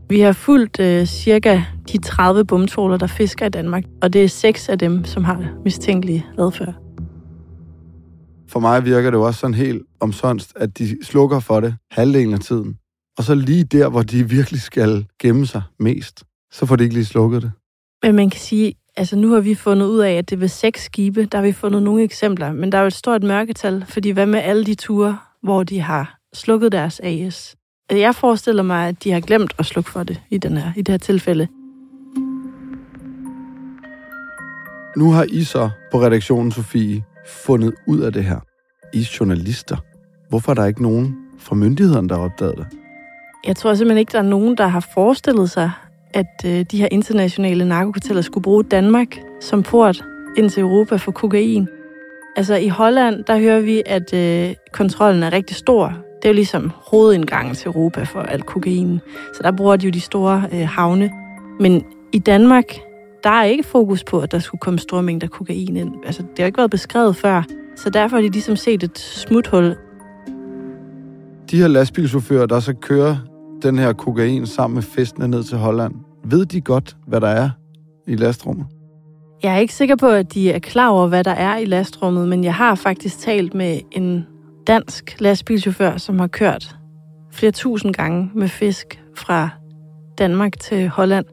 Vi 0.09 0.21
har 0.21 0.33
fulgt 0.33 0.81
øh, 0.81 1.07
cirka 1.07 1.63
de 1.93 1.99
30 1.99 2.45
bumtråler, 2.45 2.97
der 2.97 3.07
fisker 3.07 3.47
i 3.47 3.49
Danmark, 3.49 3.85
og 4.03 4.13
det 4.13 4.25
er 4.25 4.29
seks 4.29 4.69
af 4.69 4.79
dem, 4.79 5.05
som 5.05 5.25
har 5.25 5.45
mistænkelig 5.65 6.27
adfærd. 6.39 6.75
For 8.49 8.61
mig 8.61 8.85
virker 8.85 9.11
det 9.11 9.19
jo 9.19 9.23
også 9.23 9.41
sådan 9.41 9.55
helt 9.55 9.83
omsonst, 10.01 10.53
at 10.57 10.79
de 10.79 11.05
slukker 11.05 11.41
for 11.41 11.61
det 11.61 11.75
halvdelen 11.91 12.35
af 12.35 12.41
tiden. 12.41 12.79
Og 13.19 13.25
så 13.25 13.35
lige 13.35 13.65
der, 13.65 13.89
hvor 13.89 14.03
de 14.03 14.29
virkelig 14.29 14.61
skal 14.61 15.07
gemme 15.23 15.47
sig 15.47 15.63
mest, 15.81 16.25
så 16.53 16.67
får 16.67 16.77
de 16.77 16.85
ikke 16.85 16.95
lige 16.95 17.05
slukket 17.05 17.43
det. 17.43 17.53
Men 18.03 18.15
man 18.15 18.31
kan 18.31 18.41
sige, 18.41 18.75
altså 18.97 19.17
nu 19.17 19.33
har 19.33 19.41
vi 19.41 19.55
fundet 19.55 19.87
ud 19.87 19.99
af, 19.99 20.13
at 20.13 20.31
det 20.31 20.41
ved 20.41 20.49
seks 20.49 20.85
skibe, 20.85 21.25
der 21.25 21.39
har 21.39 21.43
vi 21.43 21.53
fundet 21.53 21.83
nogle 21.83 22.03
eksempler, 22.03 22.53
men 22.53 22.73
der 22.73 22.79
er 22.79 22.83
jo 22.83 22.87
et 22.87 22.93
stort 22.93 23.23
mørketal, 23.23 23.85
fordi 23.89 24.11
hvad 24.11 24.27
med 24.27 24.41
alle 24.41 24.65
de 24.65 24.75
ture, 24.75 25.19
hvor 25.43 25.63
de 25.63 25.81
har 25.81 26.19
slukket 26.35 26.73
deres 26.73 27.01
AS? 27.05 27.57
Jeg 27.91 28.15
forestiller 28.15 28.63
mig, 28.63 28.89
at 28.89 29.05
de 29.05 29.11
har 29.11 29.21
glemt 29.21 29.55
at 29.59 29.67
slukke 29.67 29.91
for 29.91 30.03
det 30.03 30.21
i, 30.31 30.39
den 30.39 30.57
her, 30.57 30.73
i 30.77 30.83
det 30.83 30.93
her 30.93 30.99
tilfælde. 30.99 31.49
Nu 34.97 35.11
har 35.11 35.27
I 35.29 35.45
så 35.45 35.71
på 35.93 36.03
redaktionen, 36.03 36.53
Sofie, 36.53 37.05
fundet 37.27 37.75
ud 37.87 38.01
af 38.01 38.13
det 38.13 38.25
her. 38.25 38.41
I 38.95 39.01
er 39.01 39.17
journalister. 39.21 39.77
Hvorfor 40.29 40.51
er 40.51 40.55
der 40.55 40.67
ikke 40.67 40.83
nogen 40.83 41.17
fra 41.39 41.55
myndighederne, 41.55 42.09
der 42.09 42.17
har 42.17 42.23
opdaget 42.23 42.55
det? 42.57 42.67
Jeg 43.47 43.57
tror 43.57 43.75
simpelthen 43.75 43.99
ikke, 43.99 44.13
der 44.13 44.19
er 44.19 44.23
nogen, 44.23 44.57
der 44.57 44.67
har 44.67 44.89
forestillet 44.95 45.51
sig, 45.51 45.71
at 46.15 46.43
øh, 46.47 46.65
de 46.71 46.79
her 46.79 46.89
internationale 46.91 47.69
narkokarteller 47.69 48.23
skulle 48.23 48.43
bruge 48.43 48.65
Danmark 48.65 49.17
som 49.41 49.63
port 49.63 50.05
ind 50.37 50.51
til 50.51 50.61
Europa 50.61 50.97
for 50.97 51.13
kokain. 51.13 51.69
Altså 52.37 52.55
i 52.55 52.69
Holland, 52.69 53.25
der 53.25 53.39
hører 53.39 53.61
vi, 53.61 53.83
at 53.87 54.15
øh, 54.15 54.55
kontrollen 54.73 55.23
er 55.23 55.33
rigtig 55.33 55.57
stor. 55.57 55.87
Det 55.87 56.25
er 56.25 56.29
jo 56.29 56.35
ligesom 56.35 56.73
hovedindgangen 56.91 57.55
til 57.55 57.67
Europa 57.67 58.03
for 58.03 58.21
alt 58.21 58.47
kokain. 58.47 59.01
Så 59.35 59.43
der 59.43 59.51
bruger 59.53 59.77
de 59.77 59.87
jo 59.87 59.91
de 59.91 60.01
store 60.01 60.45
øh, 60.53 60.69
havne. 60.69 61.11
Men 61.61 61.85
i 62.13 62.19
Danmark, 62.19 62.65
der 63.25 63.31
er 63.31 63.45
ikke 63.45 63.65
fokus 63.65 64.05
på, 64.05 64.21
at 64.21 64.33
der 64.33 64.39
skulle 64.39 64.61
komme 64.61 64.79
store 64.79 65.03
mængder 65.03 65.29
kokain 65.29 65.77
ind. 65.77 65.95
Altså, 66.07 66.23
det 66.23 66.39
har 66.39 66.47
ikke 66.47 66.59
været 66.59 66.71
beskrevet 66.71 67.17
før. 67.17 67.43
Så 67.77 67.91
derfor 67.91 68.17
har 68.17 68.23
de 68.23 68.29
ligesom 68.29 68.57
set 68.57 68.83
et 68.83 68.99
smuthul. 68.99 69.77
De 71.51 71.59
her 71.59 71.69
lastbilchauffører, 71.69 72.47
der 72.47 72.61
så 72.61 72.75
kører 72.75 73.17
den 73.63 73.79
her 73.79 73.93
kokain 73.93 74.47
sammen 74.47 74.75
med 74.75 74.83
festene 74.83 75.29
ned 75.29 75.45
til 75.45 75.59
Holland, 75.59 75.95
ved 76.25 76.47
de 76.47 76.61
godt, 76.61 76.97
hvad 77.07 77.21
der 77.21 77.29
er 77.29 77.51
i 78.07 78.17
lastrummet? 78.17 78.67
Jeg 79.43 79.55
er 79.55 79.59
ikke 79.59 79.75
sikker 79.75 79.97
på, 79.97 80.09
at 80.09 80.35
de 80.35 80.53
er 80.53 80.59
klar 80.59 80.89
over, 80.89 81.07
hvad 81.07 81.25
der 81.25 81.31
er 81.31 81.57
i 81.57 81.65
lastrummet, 81.65 82.29
men 82.29 82.45
jeg 82.45 82.55
har 82.55 82.75
faktisk 82.75 83.19
talt 83.19 83.55
med 83.55 83.81
en 83.93 84.27
dansk 84.67 85.21
lastbilchauffør, 85.21 85.97
som 85.97 86.19
har 86.19 86.27
kørt 86.27 86.77
flere 87.33 87.53
tusind 87.53 87.95
gange 87.95 88.31
med 88.35 88.49
fisk 88.49 89.03
fra 89.17 89.49
Danmark 90.19 90.59
til 90.61 90.89
Holland. 90.89 91.27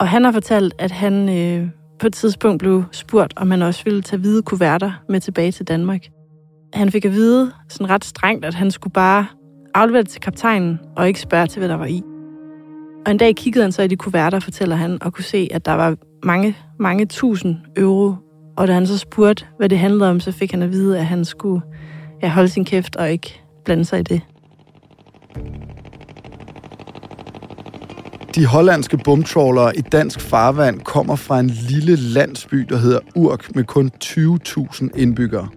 Og 0.00 0.08
han 0.08 0.24
har 0.24 0.32
fortalt, 0.32 0.74
at 0.78 0.90
han 0.90 1.28
øh, 1.28 1.68
på 1.98 2.06
et 2.06 2.14
tidspunkt 2.14 2.58
blev 2.58 2.84
spurgt, 2.92 3.32
om 3.36 3.50
han 3.50 3.62
også 3.62 3.84
ville 3.84 4.02
tage 4.02 4.20
hvide 4.20 4.42
kuverter 4.42 4.92
med 5.08 5.20
tilbage 5.20 5.52
til 5.52 5.68
Danmark. 5.68 6.06
Han 6.74 6.90
fik 6.90 7.04
at 7.04 7.12
vide 7.12 7.52
sådan 7.68 7.90
ret 7.90 8.04
strengt, 8.04 8.44
at 8.44 8.54
han 8.54 8.70
skulle 8.70 8.92
bare 8.92 9.26
aflevere 9.74 10.02
det 10.02 10.10
til 10.10 10.20
kaptajnen 10.20 10.78
og 10.96 11.08
ikke 11.08 11.20
spørge 11.20 11.46
til, 11.46 11.58
hvad 11.58 11.68
der 11.68 11.76
var 11.76 11.86
i. 11.86 12.02
Og 13.06 13.10
en 13.10 13.18
dag 13.18 13.36
kiggede 13.36 13.62
han 13.62 13.72
så 13.72 13.82
i 13.82 13.88
de 13.88 13.96
kuverter, 13.96 14.40
fortæller 14.40 14.76
han, 14.76 15.02
og 15.02 15.12
kunne 15.12 15.24
se, 15.24 15.48
at 15.50 15.66
der 15.66 15.72
var 15.72 15.96
mange, 16.24 16.56
mange 16.78 17.06
tusind 17.06 17.56
euro. 17.76 18.14
Og 18.56 18.68
da 18.68 18.72
han 18.72 18.86
så 18.86 18.98
spurgte, 18.98 19.44
hvad 19.58 19.68
det 19.68 19.78
handlede 19.78 20.10
om, 20.10 20.20
så 20.20 20.32
fik 20.32 20.50
han 20.50 20.62
at 20.62 20.72
vide, 20.72 20.98
at 20.98 21.06
han 21.06 21.24
skulle 21.24 21.62
ja, 22.22 22.28
holde 22.28 22.48
sin 22.48 22.64
kæft 22.64 22.96
og 22.96 23.10
ikke 23.10 23.42
blande 23.64 23.84
sig 23.84 24.00
i 24.00 24.02
det. 24.02 24.20
De 28.34 28.46
hollandske 28.46 28.98
bumtrawlere 29.04 29.76
i 29.76 29.80
dansk 29.80 30.20
farvand 30.20 30.80
kommer 30.80 31.16
fra 31.16 31.40
en 31.40 31.46
lille 31.46 31.96
landsby, 31.96 32.56
der 32.68 32.76
hedder 32.76 33.00
Urk, 33.16 33.54
med 33.54 33.64
kun 33.64 33.90
20.000 34.04 34.88
indbyggere. 34.96 35.48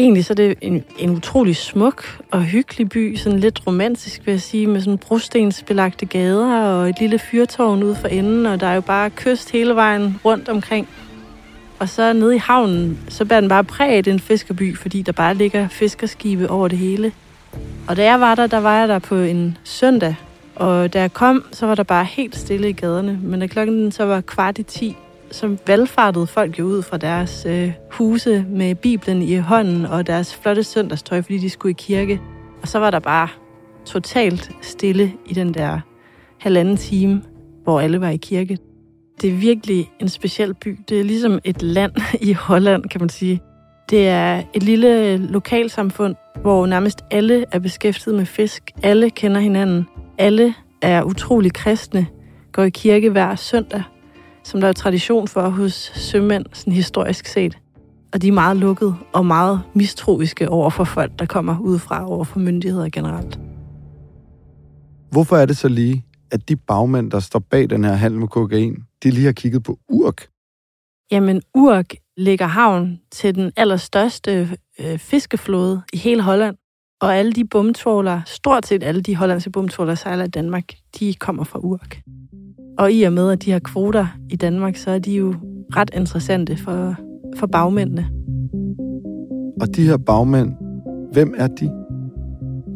Egentlig 0.00 0.24
så 0.24 0.32
er 0.32 0.34
det 0.34 0.54
en, 0.60 0.84
en 0.98 1.10
utrolig 1.10 1.56
smuk 1.56 2.18
og 2.30 2.44
hyggelig 2.44 2.88
by, 2.88 3.16
sådan 3.16 3.38
lidt 3.38 3.66
romantisk 3.66 4.26
vil 4.26 4.32
jeg 4.32 4.40
sige, 4.40 4.66
med 4.66 4.80
sådan 4.80 4.98
brostensbelagte 4.98 6.06
gader 6.06 6.62
og 6.64 6.88
et 6.88 7.00
lille 7.00 7.18
fyrtårn 7.18 7.82
ude 7.82 7.94
for 7.94 8.08
enden, 8.08 8.46
og 8.46 8.60
der 8.60 8.66
er 8.66 8.74
jo 8.74 8.80
bare 8.80 9.10
kyst 9.10 9.50
hele 9.50 9.74
vejen 9.74 10.20
rundt 10.24 10.48
omkring. 10.48 10.88
Og 11.78 11.88
så 11.88 12.12
nede 12.12 12.34
i 12.36 12.38
havnen, 12.38 12.98
så 13.08 13.24
bærer 13.24 13.40
den 13.40 13.48
bare 13.48 13.64
præget 13.64 14.06
en 14.06 14.20
fiskerby, 14.20 14.76
fordi 14.76 15.02
der 15.02 15.12
bare 15.12 15.34
ligger 15.34 15.68
fiskerskibe 15.68 16.50
over 16.50 16.68
det 16.68 16.78
hele. 16.78 17.12
Og 17.88 17.96
da 17.96 18.04
jeg 18.04 18.20
var 18.20 18.34
der, 18.34 18.46
der 18.46 18.60
var 18.60 18.78
jeg 18.78 18.88
der 18.88 18.98
på 18.98 19.14
en 19.14 19.58
søndag, 19.64 20.14
og 20.56 20.92
da 20.92 21.00
jeg 21.00 21.12
kom, 21.12 21.44
så 21.52 21.66
var 21.66 21.74
der 21.74 21.82
bare 21.82 22.04
helt 22.04 22.36
stille 22.36 22.68
i 22.68 22.72
gaderne. 22.72 23.18
Men 23.22 23.40
da 23.40 23.46
klokken 23.46 23.92
så 23.92 24.04
var 24.04 24.20
kvart 24.20 24.58
i 24.58 24.62
ti, 24.62 24.96
så 25.30 25.56
valgfartede 25.66 26.26
folk 26.26 26.58
jo 26.58 26.64
ud 26.64 26.82
fra 26.82 26.96
deres 26.96 27.46
øh, 27.46 27.72
huse 27.90 28.46
med 28.48 28.74
Bibelen 28.74 29.22
i 29.22 29.36
hånden 29.36 29.86
og 29.86 30.06
deres 30.06 30.36
flotte 30.36 30.62
søndagstøj, 30.62 31.22
fordi 31.22 31.38
de 31.38 31.50
skulle 31.50 31.70
i 31.70 31.76
kirke. 31.78 32.20
Og 32.62 32.68
så 32.68 32.78
var 32.78 32.90
der 32.90 32.98
bare 32.98 33.28
totalt 33.84 34.50
stille 34.62 35.12
i 35.26 35.34
den 35.34 35.54
der 35.54 35.80
halvanden 36.40 36.76
time, 36.76 37.22
hvor 37.64 37.80
alle 37.80 38.00
var 38.00 38.08
i 38.08 38.16
kirke. 38.16 38.58
Det 39.20 39.30
er 39.30 39.34
virkelig 39.34 39.90
en 40.00 40.08
speciel 40.08 40.54
by. 40.54 40.78
Det 40.88 41.00
er 41.00 41.04
ligesom 41.04 41.38
et 41.44 41.62
land 41.62 41.92
i 42.30 42.32
Holland, 42.32 42.84
kan 42.84 43.00
man 43.00 43.08
sige. 43.08 43.40
Det 43.90 44.08
er 44.08 44.42
et 44.54 44.62
lille 44.62 45.16
lokalsamfund, 45.16 46.14
hvor 46.42 46.66
nærmest 46.66 47.04
alle 47.10 47.44
er 47.52 47.58
beskæftiget 47.58 48.16
med 48.16 48.26
fisk. 48.26 48.70
Alle 48.82 49.10
kender 49.10 49.40
hinanden. 49.40 49.86
Alle 50.18 50.54
er 50.82 51.02
utrolig 51.02 51.52
kristne, 51.52 52.06
går 52.52 52.62
i 52.62 52.70
kirke 52.70 53.10
hver 53.10 53.34
søndag, 53.34 53.82
som 54.44 54.60
der 54.60 54.68
er 54.68 54.72
tradition 54.72 55.28
for 55.28 55.48
hos 55.48 55.92
sømænd, 55.94 56.44
sådan 56.52 56.72
historisk 56.72 57.26
set. 57.26 57.58
Og 58.12 58.22
de 58.22 58.28
er 58.28 58.32
meget 58.32 58.56
lukket 58.56 58.96
og 59.12 59.26
meget 59.26 59.60
mistroiske 59.74 60.48
over 60.48 60.70
for 60.70 60.84
folk, 60.84 61.18
der 61.18 61.26
kommer 61.26 61.60
udefra 61.60 62.08
over 62.10 62.24
for 62.24 62.38
myndigheder 62.38 62.88
generelt. 62.88 63.40
Hvorfor 65.10 65.36
er 65.36 65.46
det 65.46 65.56
så 65.56 65.68
lige, 65.68 66.04
at 66.30 66.48
de 66.48 66.56
bagmænd, 66.56 67.10
der 67.10 67.20
står 67.20 67.38
bag 67.38 67.70
den 67.70 67.84
her 67.84 67.92
handel 67.92 68.20
med 68.20 68.28
kokain, 68.28 68.76
de 69.02 69.10
lige 69.10 69.24
har 69.24 69.32
kigget 69.32 69.62
på 69.62 69.78
Urk? 69.88 70.26
Jamen, 71.10 71.42
Urk 71.54 71.94
ligger 72.16 72.46
havn 72.46 73.00
til 73.10 73.34
den 73.34 73.52
allerstørste 73.56 74.48
øh, 74.80 74.98
fiskeflåde 74.98 75.82
i 75.92 75.96
hele 75.96 76.22
Holland. 76.22 76.56
Og 77.00 77.16
alle 77.16 77.32
de 77.32 77.44
bumtråler, 77.44 78.20
stort 78.26 78.66
set 78.66 78.82
alle 78.82 79.00
de 79.00 79.16
hollandske 79.16 79.50
bumtråler, 79.50 79.90
der 79.90 79.94
sejler 79.94 80.24
i 80.24 80.28
Danmark, 80.28 80.64
de 80.98 81.14
kommer 81.14 81.44
fra 81.44 81.58
Urk. 81.58 82.00
Og 82.78 82.92
i 82.92 83.02
og 83.02 83.12
med, 83.12 83.30
at 83.30 83.44
de 83.44 83.50
har 83.50 83.58
kvoter 83.58 84.06
i 84.30 84.36
Danmark, 84.36 84.76
så 84.76 84.90
er 84.90 84.98
de 84.98 85.12
jo 85.12 85.34
ret 85.76 85.90
interessante 85.96 86.56
for, 86.56 86.94
for 87.36 87.46
bagmændene. 87.46 88.06
Og 89.60 89.76
de 89.76 89.82
her 89.82 89.96
bagmænd, 89.96 90.52
hvem 91.12 91.34
er 91.36 91.46
de? 91.46 91.70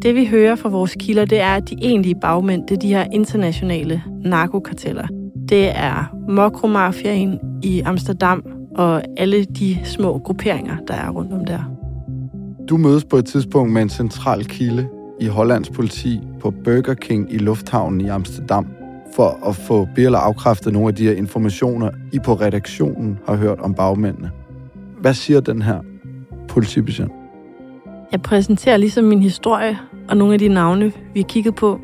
Det 0.01 0.15
vi 0.15 0.25
hører 0.25 0.55
fra 0.55 0.69
vores 0.69 0.95
kilder, 0.99 1.25
det 1.25 1.41
er, 1.41 1.55
at 1.55 1.69
de 1.69 1.75
egentlige 1.81 2.15
bagmænd, 2.21 2.67
det 2.67 2.75
er 2.75 2.79
de 2.79 2.87
her 2.87 3.05
internationale 3.11 4.01
narkokarteller. 4.23 5.07
Det 5.49 5.69
er 5.69 6.15
Mokro-mafiaen 6.29 7.39
i 7.63 7.81
Amsterdam 7.81 8.43
og 8.75 9.01
alle 9.17 9.43
de 9.43 9.77
små 9.83 10.17
grupperinger, 10.17 10.77
der 10.87 10.93
er 10.93 11.09
rundt 11.09 11.33
om 11.33 11.45
der. 11.45 11.71
Du 12.69 12.77
mødes 12.77 13.05
på 13.05 13.17
et 13.17 13.25
tidspunkt 13.25 13.73
med 13.73 13.81
en 13.81 13.89
central 13.89 14.45
kilde 14.45 14.87
i 15.19 15.27
Hollands 15.27 15.69
politi 15.69 16.19
på 16.39 16.51
Burger 16.63 16.93
King 16.93 17.33
i 17.33 17.37
lufthavnen 17.37 18.01
i 18.01 18.07
Amsterdam, 18.07 18.67
for 19.15 19.47
at 19.49 19.55
få 19.55 19.87
be- 19.95 20.01
eller 20.01 20.19
afkræftet 20.19 20.73
nogle 20.73 20.87
af 20.87 20.95
de 20.95 21.03
her 21.03 21.13
informationer, 21.13 21.91
I 22.11 22.19
på 22.19 22.33
redaktionen 22.33 23.19
har 23.27 23.35
hørt 23.35 23.59
om 23.59 23.73
bagmændene. 23.73 24.31
Hvad 24.99 25.13
siger 25.13 25.39
den 25.39 25.61
her 25.61 25.79
politibetjent? 26.47 27.11
Jeg 28.11 28.21
præsenterer 28.21 28.77
ligesom 28.77 29.05
min 29.05 29.21
historie 29.21 29.79
og 30.09 30.17
nogle 30.17 30.33
af 30.33 30.39
de 30.39 30.47
navne, 30.47 30.91
vi 31.13 31.19
har 31.19 31.27
kigget 31.27 31.55
på. 31.55 31.79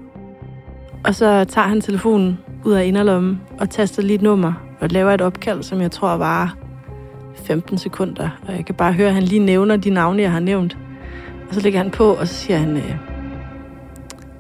Og 1.06 1.16
så 1.16 1.44
tager 1.44 1.68
han 1.68 1.82
telefonen 1.82 2.38
ud 2.66 2.74
af 2.74 2.86
inderlommen 2.86 3.42
og 3.60 3.70
taster 3.70 4.02
lige 4.02 4.16
et 4.16 4.22
nummer 4.22 4.54
og 4.80 4.90
laver 4.90 5.12
et 5.12 5.22
opkald, 5.22 5.64
som 5.64 5.82
jeg 5.82 5.92
tror 5.92 6.18
var 6.18 6.58
15 7.36 7.78
sekunder. 7.78 8.30
Og 8.48 8.56
jeg 8.56 8.66
kan 8.66 8.76
bare 8.76 8.94
høre, 8.94 9.08
at 9.08 9.14
han 9.14 9.24
lige 9.24 9.46
nævner 9.46 9.78
de 9.78 9.90
navne, 9.90 10.22
jeg 10.22 10.32
har 10.32 10.40
nævnt. 10.40 10.78
Og 11.50 11.56
så 11.56 11.62
lægger 11.62 11.80
han 11.80 11.92
på, 11.92 12.14
og 12.14 12.28
så 12.28 12.34
siger 12.34 12.58
han, 12.58 12.78
øh, 12.78 12.96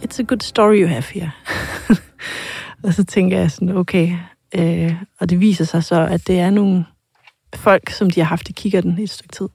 It's 0.03 0.19
a 0.19 0.23
good 0.23 0.41
story 0.41 0.81
you 0.81 0.87
have 0.87 1.03
here. 1.13 1.31
og 2.83 2.93
så 2.93 3.03
tænker 3.03 3.39
jeg 3.39 3.51
sådan, 3.51 3.77
okay. 3.77 4.17
Øh, 4.55 4.93
og 5.19 5.29
det 5.29 5.39
viser 5.39 5.65
sig 5.65 5.83
så, 5.83 6.07
at 6.07 6.27
det 6.27 6.39
er 6.39 6.49
nogle 6.49 6.85
folk, 7.55 7.89
som 7.89 8.09
de 8.09 8.19
har 8.19 8.27
haft 8.27 8.49
i 8.49 8.53
kikkerten 8.53 8.99
i 8.99 9.03
et 9.03 9.09
stykke 9.09 9.31
tid. 9.31 9.49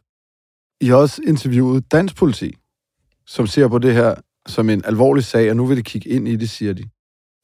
I 0.81 0.87
har 0.87 0.97
også 0.97 1.23
interviewet 1.27 1.93
dansk 1.93 2.17
politi, 2.17 2.55
som 3.27 3.47
ser 3.47 3.69
på 3.69 3.79
det 3.79 3.95
her 3.95 4.15
som 4.47 4.71
en 4.71 4.83
alvorlig 4.85 5.25
sag, 5.25 5.51
og 5.51 5.57
nu 5.57 5.67
vil 5.67 5.77
de 5.77 5.83
kigge 5.83 6.11
ind 6.11 6.29
i 6.29 6.37
det, 6.37 6.51
siger 6.51 6.73
de. 6.73 6.85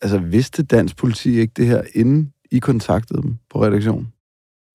Altså, 0.02 0.18
vidste 0.18 0.62
dansk 0.62 0.96
politi 0.96 1.40
ikke 1.40 1.52
det 1.56 1.66
her, 1.66 1.82
inden 1.94 2.32
I 2.50 2.58
kontaktede 2.58 3.22
dem 3.22 3.38
på 3.50 3.64
redaktionen? 3.64 4.12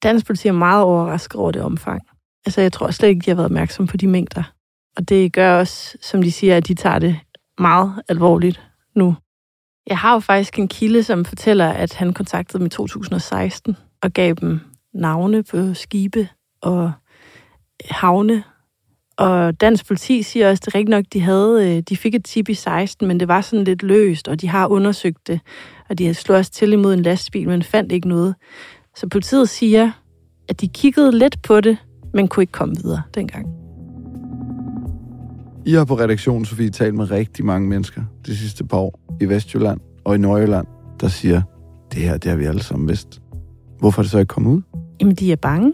Dansk 0.03 0.25
politi 0.25 0.47
er 0.47 0.51
meget 0.51 0.83
overrasket 0.83 1.35
over 1.35 1.51
det 1.51 1.61
omfang. 1.61 2.01
Altså, 2.45 2.61
jeg 2.61 2.73
tror 2.73 2.91
slet 2.91 3.09
ikke, 3.09 3.21
de 3.25 3.29
har 3.29 3.35
været 3.35 3.45
opmærksom 3.45 3.87
på 3.87 3.97
de 3.97 4.07
mængder. 4.07 4.43
Og 4.97 5.09
det 5.09 5.33
gør 5.33 5.59
også, 5.59 5.97
som 6.01 6.21
de 6.21 6.31
siger, 6.31 6.57
at 6.57 6.67
de 6.67 6.73
tager 6.73 6.99
det 6.99 7.19
meget 7.59 8.01
alvorligt 8.09 8.61
nu. 8.95 9.15
Jeg 9.87 9.97
har 9.97 10.13
jo 10.13 10.19
faktisk 10.19 10.59
en 10.59 10.67
kilde, 10.67 11.03
som 11.03 11.25
fortæller, 11.25 11.69
at 11.69 11.93
han 11.93 12.13
kontaktede 12.13 12.59
dem 12.59 12.65
i 12.65 12.69
2016 12.69 13.77
og 14.01 14.11
gav 14.11 14.33
dem 14.33 14.59
navne 14.93 15.43
på 15.43 15.73
skibe 15.73 16.29
og 16.61 16.91
havne. 17.89 18.43
Og 19.17 19.61
dansk 19.61 19.87
politi 19.87 20.23
siger 20.23 20.49
også, 20.49 20.61
at 20.61 20.65
det 20.65 20.75
rigtigt 20.75 20.89
nok, 20.89 21.05
de, 21.13 21.21
havde, 21.21 21.77
øh, 21.77 21.83
de 21.89 21.97
fik 21.97 22.15
et 22.15 22.25
tip 22.25 22.49
i 22.49 22.53
16, 22.53 23.07
men 23.07 23.19
det 23.19 23.27
var 23.27 23.41
sådan 23.41 23.63
lidt 23.63 23.83
løst, 23.83 24.27
og 24.27 24.41
de 24.41 24.47
har 24.47 24.67
undersøgt 24.67 25.27
det. 25.27 25.39
Og 25.89 25.97
de 25.97 26.05
har 26.05 26.13
slået 26.13 26.39
os 26.39 26.49
til 26.49 26.73
imod 26.73 26.93
en 26.93 27.01
lastbil, 27.01 27.49
men 27.49 27.63
fandt 27.63 27.91
ikke 27.91 28.07
noget. 28.07 28.35
Så 28.95 29.07
politiet 29.07 29.49
siger, 29.49 29.91
at 30.49 30.61
de 30.61 30.67
kiggede 30.67 31.19
lidt 31.19 31.41
på 31.41 31.61
det, 31.61 31.77
men 32.13 32.27
kunne 32.27 32.43
ikke 32.43 32.51
komme 32.51 32.75
videre 32.75 33.01
dengang. 33.15 33.66
I 35.67 35.73
har 35.73 35.85
på 35.85 35.99
redaktionen, 35.99 36.45
Sofie, 36.45 36.69
talt 36.69 36.95
med 36.95 37.11
rigtig 37.11 37.45
mange 37.45 37.69
mennesker 37.69 38.01
de 38.25 38.37
sidste 38.37 38.63
par 38.63 38.77
år 38.77 38.99
i 39.21 39.25
Vestjylland 39.25 39.79
og 40.05 40.15
i 40.15 40.17
Nordjylland, 40.17 40.67
der 40.99 41.07
siger, 41.07 41.41
det 41.93 42.01
her, 42.01 42.17
det 42.17 42.31
har 42.31 42.37
vi 42.37 42.45
alle 42.45 42.63
sammen 42.63 42.89
vidst. 42.89 43.21
Hvorfor 43.79 44.01
er 44.01 44.03
det 44.03 44.11
så 44.11 44.17
ikke 44.17 44.29
kommet 44.29 44.51
ud? 44.51 44.61
Jamen, 45.01 45.15
de 45.15 45.31
er 45.31 45.35
bange. 45.35 45.73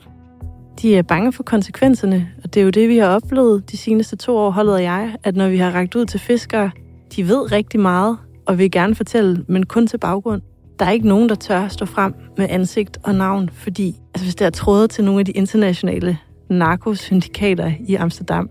De 0.82 0.95
er 0.95 1.01
bange 1.01 1.34
for 1.34 1.43
konsekvenserne, 1.43 2.29
og 2.43 2.53
det 2.53 2.60
er 2.60 2.63
jo 2.63 2.69
det, 2.69 2.89
vi 2.89 2.97
har 2.97 3.08
oplevet 3.08 3.71
de 3.71 3.77
seneste 3.77 4.15
to 4.15 4.38
år, 4.38 4.51
holdet 4.51 4.73
og 4.73 4.84
jeg, 4.84 5.15
at 5.23 5.36
når 5.36 5.49
vi 5.49 5.58
har 5.58 5.71
rækket 5.71 5.95
ud 5.95 6.06
til 6.06 6.19
fiskere, 6.19 6.71
de 7.15 7.27
ved 7.27 7.51
rigtig 7.51 7.79
meget 7.79 8.17
og 8.45 8.58
vil 8.58 8.71
gerne 8.71 8.95
fortælle, 8.95 9.45
men 9.47 9.65
kun 9.65 9.88
til 9.88 9.97
baggrund. 9.97 10.41
Der 10.79 10.86
er 10.86 10.91
ikke 10.91 11.08
nogen, 11.08 11.29
der 11.29 11.36
tør 11.36 11.67
stå 11.67 11.86
frem 11.86 12.13
med 12.38 12.47
ansigt 12.49 12.97
og 13.03 13.15
navn, 13.15 13.49
fordi 13.49 13.95
altså, 14.13 14.25
hvis 14.25 14.36
der 14.36 14.45
er 14.45 14.49
trådet 14.49 14.89
til 14.89 15.03
nogle 15.03 15.19
af 15.19 15.25
de 15.25 15.32
internationale 15.32 16.17
narkosyndikater 16.49 17.71
i 17.88 17.95
Amsterdam, 17.95 18.49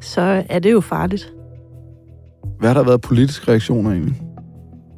så 0.00 0.44
er 0.48 0.58
det 0.58 0.72
jo 0.72 0.80
farligt. 0.80 1.32
Hvad 2.58 2.68
har 2.68 2.74
der 2.74 2.84
været 2.84 3.00
politiske 3.00 3.50
reaktioner 3.50 3.90
egentlig? 3.90 4.22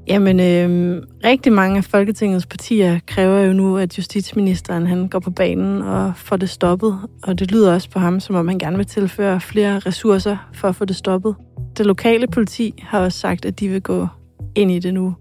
Jamen, 0.08 0.40
øh, 0.40 1.02
rigtig 1.24 1.52
mange 1.52 1.76
af 1.76 1.84
Folketingets 1.84 2.46
partier 2.46 2.98
kræver 3.06 3.40
jo 3.40 3.52
nu, 3.52 3.78
at 3.78 3.98
justitsministeren 3.98 4.86
han 4.86 5.08
går 5.08 5.18
på 5.18 5.30
banen 5.30 5.82
og 5.82 6.12
får 6.16 6.36
det 6.36 6.50
stoppet. 6.50 6.98
Og 7.22 7.38
det 7.38 7.52
lyder 7.52 7.74
også 7.74 7.90
på 7.90 7.98
ham, 7.98 8.20
som 8.20 8.36
om 8.36 8.48
han 8.48 8.58
gerne 8.58 8.76
vil 8.76 8.86
tilføre 8.86 9.40
flere 9.40 9.78
ressourcer 9.78 10.50
for 10.54 10.68
at 10.68 10.76
få 10.76 10.84
det 10.84 10.96
stoppet. 10.96 11.34
Det 11.78 11.86
lokale 11.86 12.26
politi 12.26 12.74
har 12.82 13.00
også 13.00 13.18
sagt, 13.18 13.44
at 13.44 13.60
de 13.60 13.68
vil 13.68 13.82
gå 13.82 14.06
ind 14.54 14.70
i 14.70 14.78
det 14.78 14.94
nu. 14.94 15.14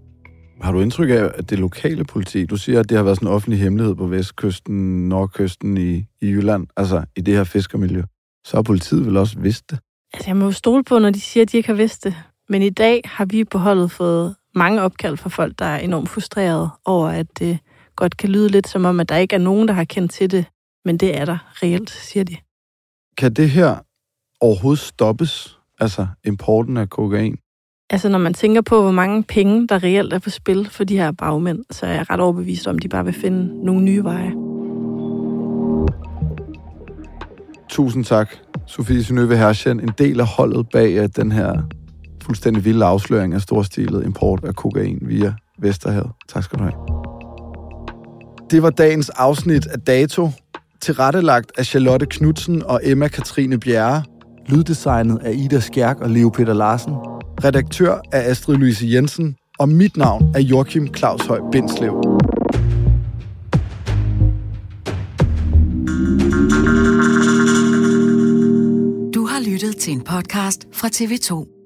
Har 0.60 0.72
du 0.72 0.80
indtryk 0.80 1.10
af, 1.10 1.30
at 1.34 1.50
det 1.50 1.58
lokale 1.58 2.04
politi, 2.04 2.46
du 2.46 2.56
siger, 2.56 2.80
at 2.80 2.88
det 2.88 2.96
har 2.96 3.04
været 3.04 3.16
sådan 3.16 3.28
en 3.28 3.34
offentlig 3.34 3.60
hemmelighed 3.60 3.94
på 3.94 4.06
vestkysten, 4.06 5.08
nordkysten 5.08 5.76
i, 5.76 6.04
i 6.20 6.26
Jylland, 6.26 6.66
altså 6.76 7.04
i 7.16 7.20
det 7.20 7.34
her 7.34 7.44
fiskermiljø, 7.44 8.02
så 8.44 8.56
har 8.56 8.62
politiet 8.62 9.06
vel 9.06 9.16
også 9.16 9.38
vidst 9.38 9.70
det? 9.70 9.78
Altså, 10.14 10.30
jeg 10.30 10.36
må 10.36 10.44
jo 10.44 10.52
stole 10.52 10.84
på, 10.84 10.98
når 10.98 11.10
de 11.10 11.20
siger, 11.20 11.42
at 11.42 11.52
de 11.52 11.56
ikke 11.56 11.68
har 11.68 11.76
vidst 11.76 12.04
det. 12.04 12.14
Men 12.48 12.62
i 12.62 12.70
dag 12.70 13.00
har 13.04 13.24
vi 13.24 13.44
på 13.44 13.58
holdet 13.58 13.90
fået 13.90 14.36
mange 14.54 14.82
opkald 14.82 15.16
fra 15.16 15.28
folk, 15.28 15.58
der 15.58 15.64
er 15.64 15.78
enormt 15.78 16.08
frustrerede 16.08 16.70
over, 16.84 17.08
at 17.08 17.26
det 17.38 17.58
godt 17.96 18.16
kan 18.16 18.30
lyde 18.30 18.48
lidt 18.48 18.68
som 18.68 18.84
om, 18.84 19.00
at 19.00 19.08
der 19.08 19.16
ikke 19.16 19.34
er 19.34 19.40
nogen, 19.40 19.68
der 19.68 19.74
har 19.74 19.84
kendt 19.84 20.12
til 20.12 20.30
det. 20.30 20.44
Men 20.84 20.96
det 20.96 21.16
er 21.16 21.24
der 21.24 21.38
reelt, 21.62 21.90
siger 21.90 22.24
de. 22.24 22.36
Kan 23.18 23.34
det 23.34 23.50
her 23.50 23.76
overhovedet 24.40 24.78
stoppes? 24.84 25.58
Altså 25.80 26.06
importen 26.24 26.76
af 26.76 26.90
kokain? 26.90 27.36
Altså, 27.90 28.08
når 28.08 28.18
man 28.18 28.34
tænker 28.34 28.60
på, 28.60 28.82
hvor 28.82 28.90
mange 28.90 29.22
penge, 29.22 29.68
der 29.68 29.82
reelt 29.82 30.12
er 30.12 30.18
på 30.18 30.30
spil 30.30 30.70
for 30.70 30.84
de 30.84 30.96
her 30.96 31.12
bagmænd, 31.12 31.64
så 31.70 31.86
er 31.86 31.92
jeg 31.92 32.10
ret 32.10 32.20
overbevist 32.20 32.66
om, 32.66 32.76
at 32.76 32.82
de 32.82 32.88
bare 32.88 33.04
vil 33.04 33.14
finde 33.14 33.64
nogle 33.64 33.82
nye 33.82 34.04
veje. 34.04 34.49
Tusind 37.70 38.04
tak, 38.04 38.30
Sofie 38.66 39.04
Synøve 39.04 39.36
Herschen, 39.36 39.80
en 39.80 39.90
del 39.98 40.20
af 40.20 40.26
holdet 40.26 40.66
bag 40.72 41.08
den 41.16 41.32
her 41.32 41.62
fuldstændig 42.22 42.64
vilde 42.64 42.84
afsløring 42.84 43.34
af 43.34 43.40
storstilet 43.40 44.04
import 44.04 44.44
af 44.44 44.54
kokain 44.54 44.98
via 45.02 45.34
Vesterhavet. 45.58 46.10
Tak 46.28 46.44
skal 46.44 46.58
du 46.58 46.64
have. 46.64 46.74
Det 48.50 48.62
var 48.62 48.70
dagens 48.70 49.10
afsnit 49.10 49.66
af 49.66 49.80
Dato, 49.80 50.30
tilrettelagt 50.80 51.52
af 51.58 51.66
Charlotte 51.66 52.06
Knudsen 52.06 52.62
og 52.62 52.80
Emma 52.84 53.08
Katrine 53.08 53.58
Bjerre. 53.58 54.02
Lyddesignet 54.46 55.18
af 55.18 55.32
Ida 55.34 55.60
Skærk 55.60 56.00
og 56.00 56.10
Leo 56.10 56.28
Peter 56.28 56.54
Larsen. 56.54 56.92
Redaktør 57.44 58.00
af 58.12 58.30
Astrid 58.30 58.56
Louise 58.56 58.86
Jensen. 58.88 59.36
Og 59.58 59.68
mit 59.68 59.96
navn 59.96 60.32
er 60.34 60.40
Joachim 60.40 60.94
Claus 60.94 61.26
Høj 61.26 61.40
Bindslev. 61.52 62.02
Til 69.90 69.96
en 69.96 70.04
podcast 70.04 70.68
fra 70.72 70.88
TV2. 70.88 71.59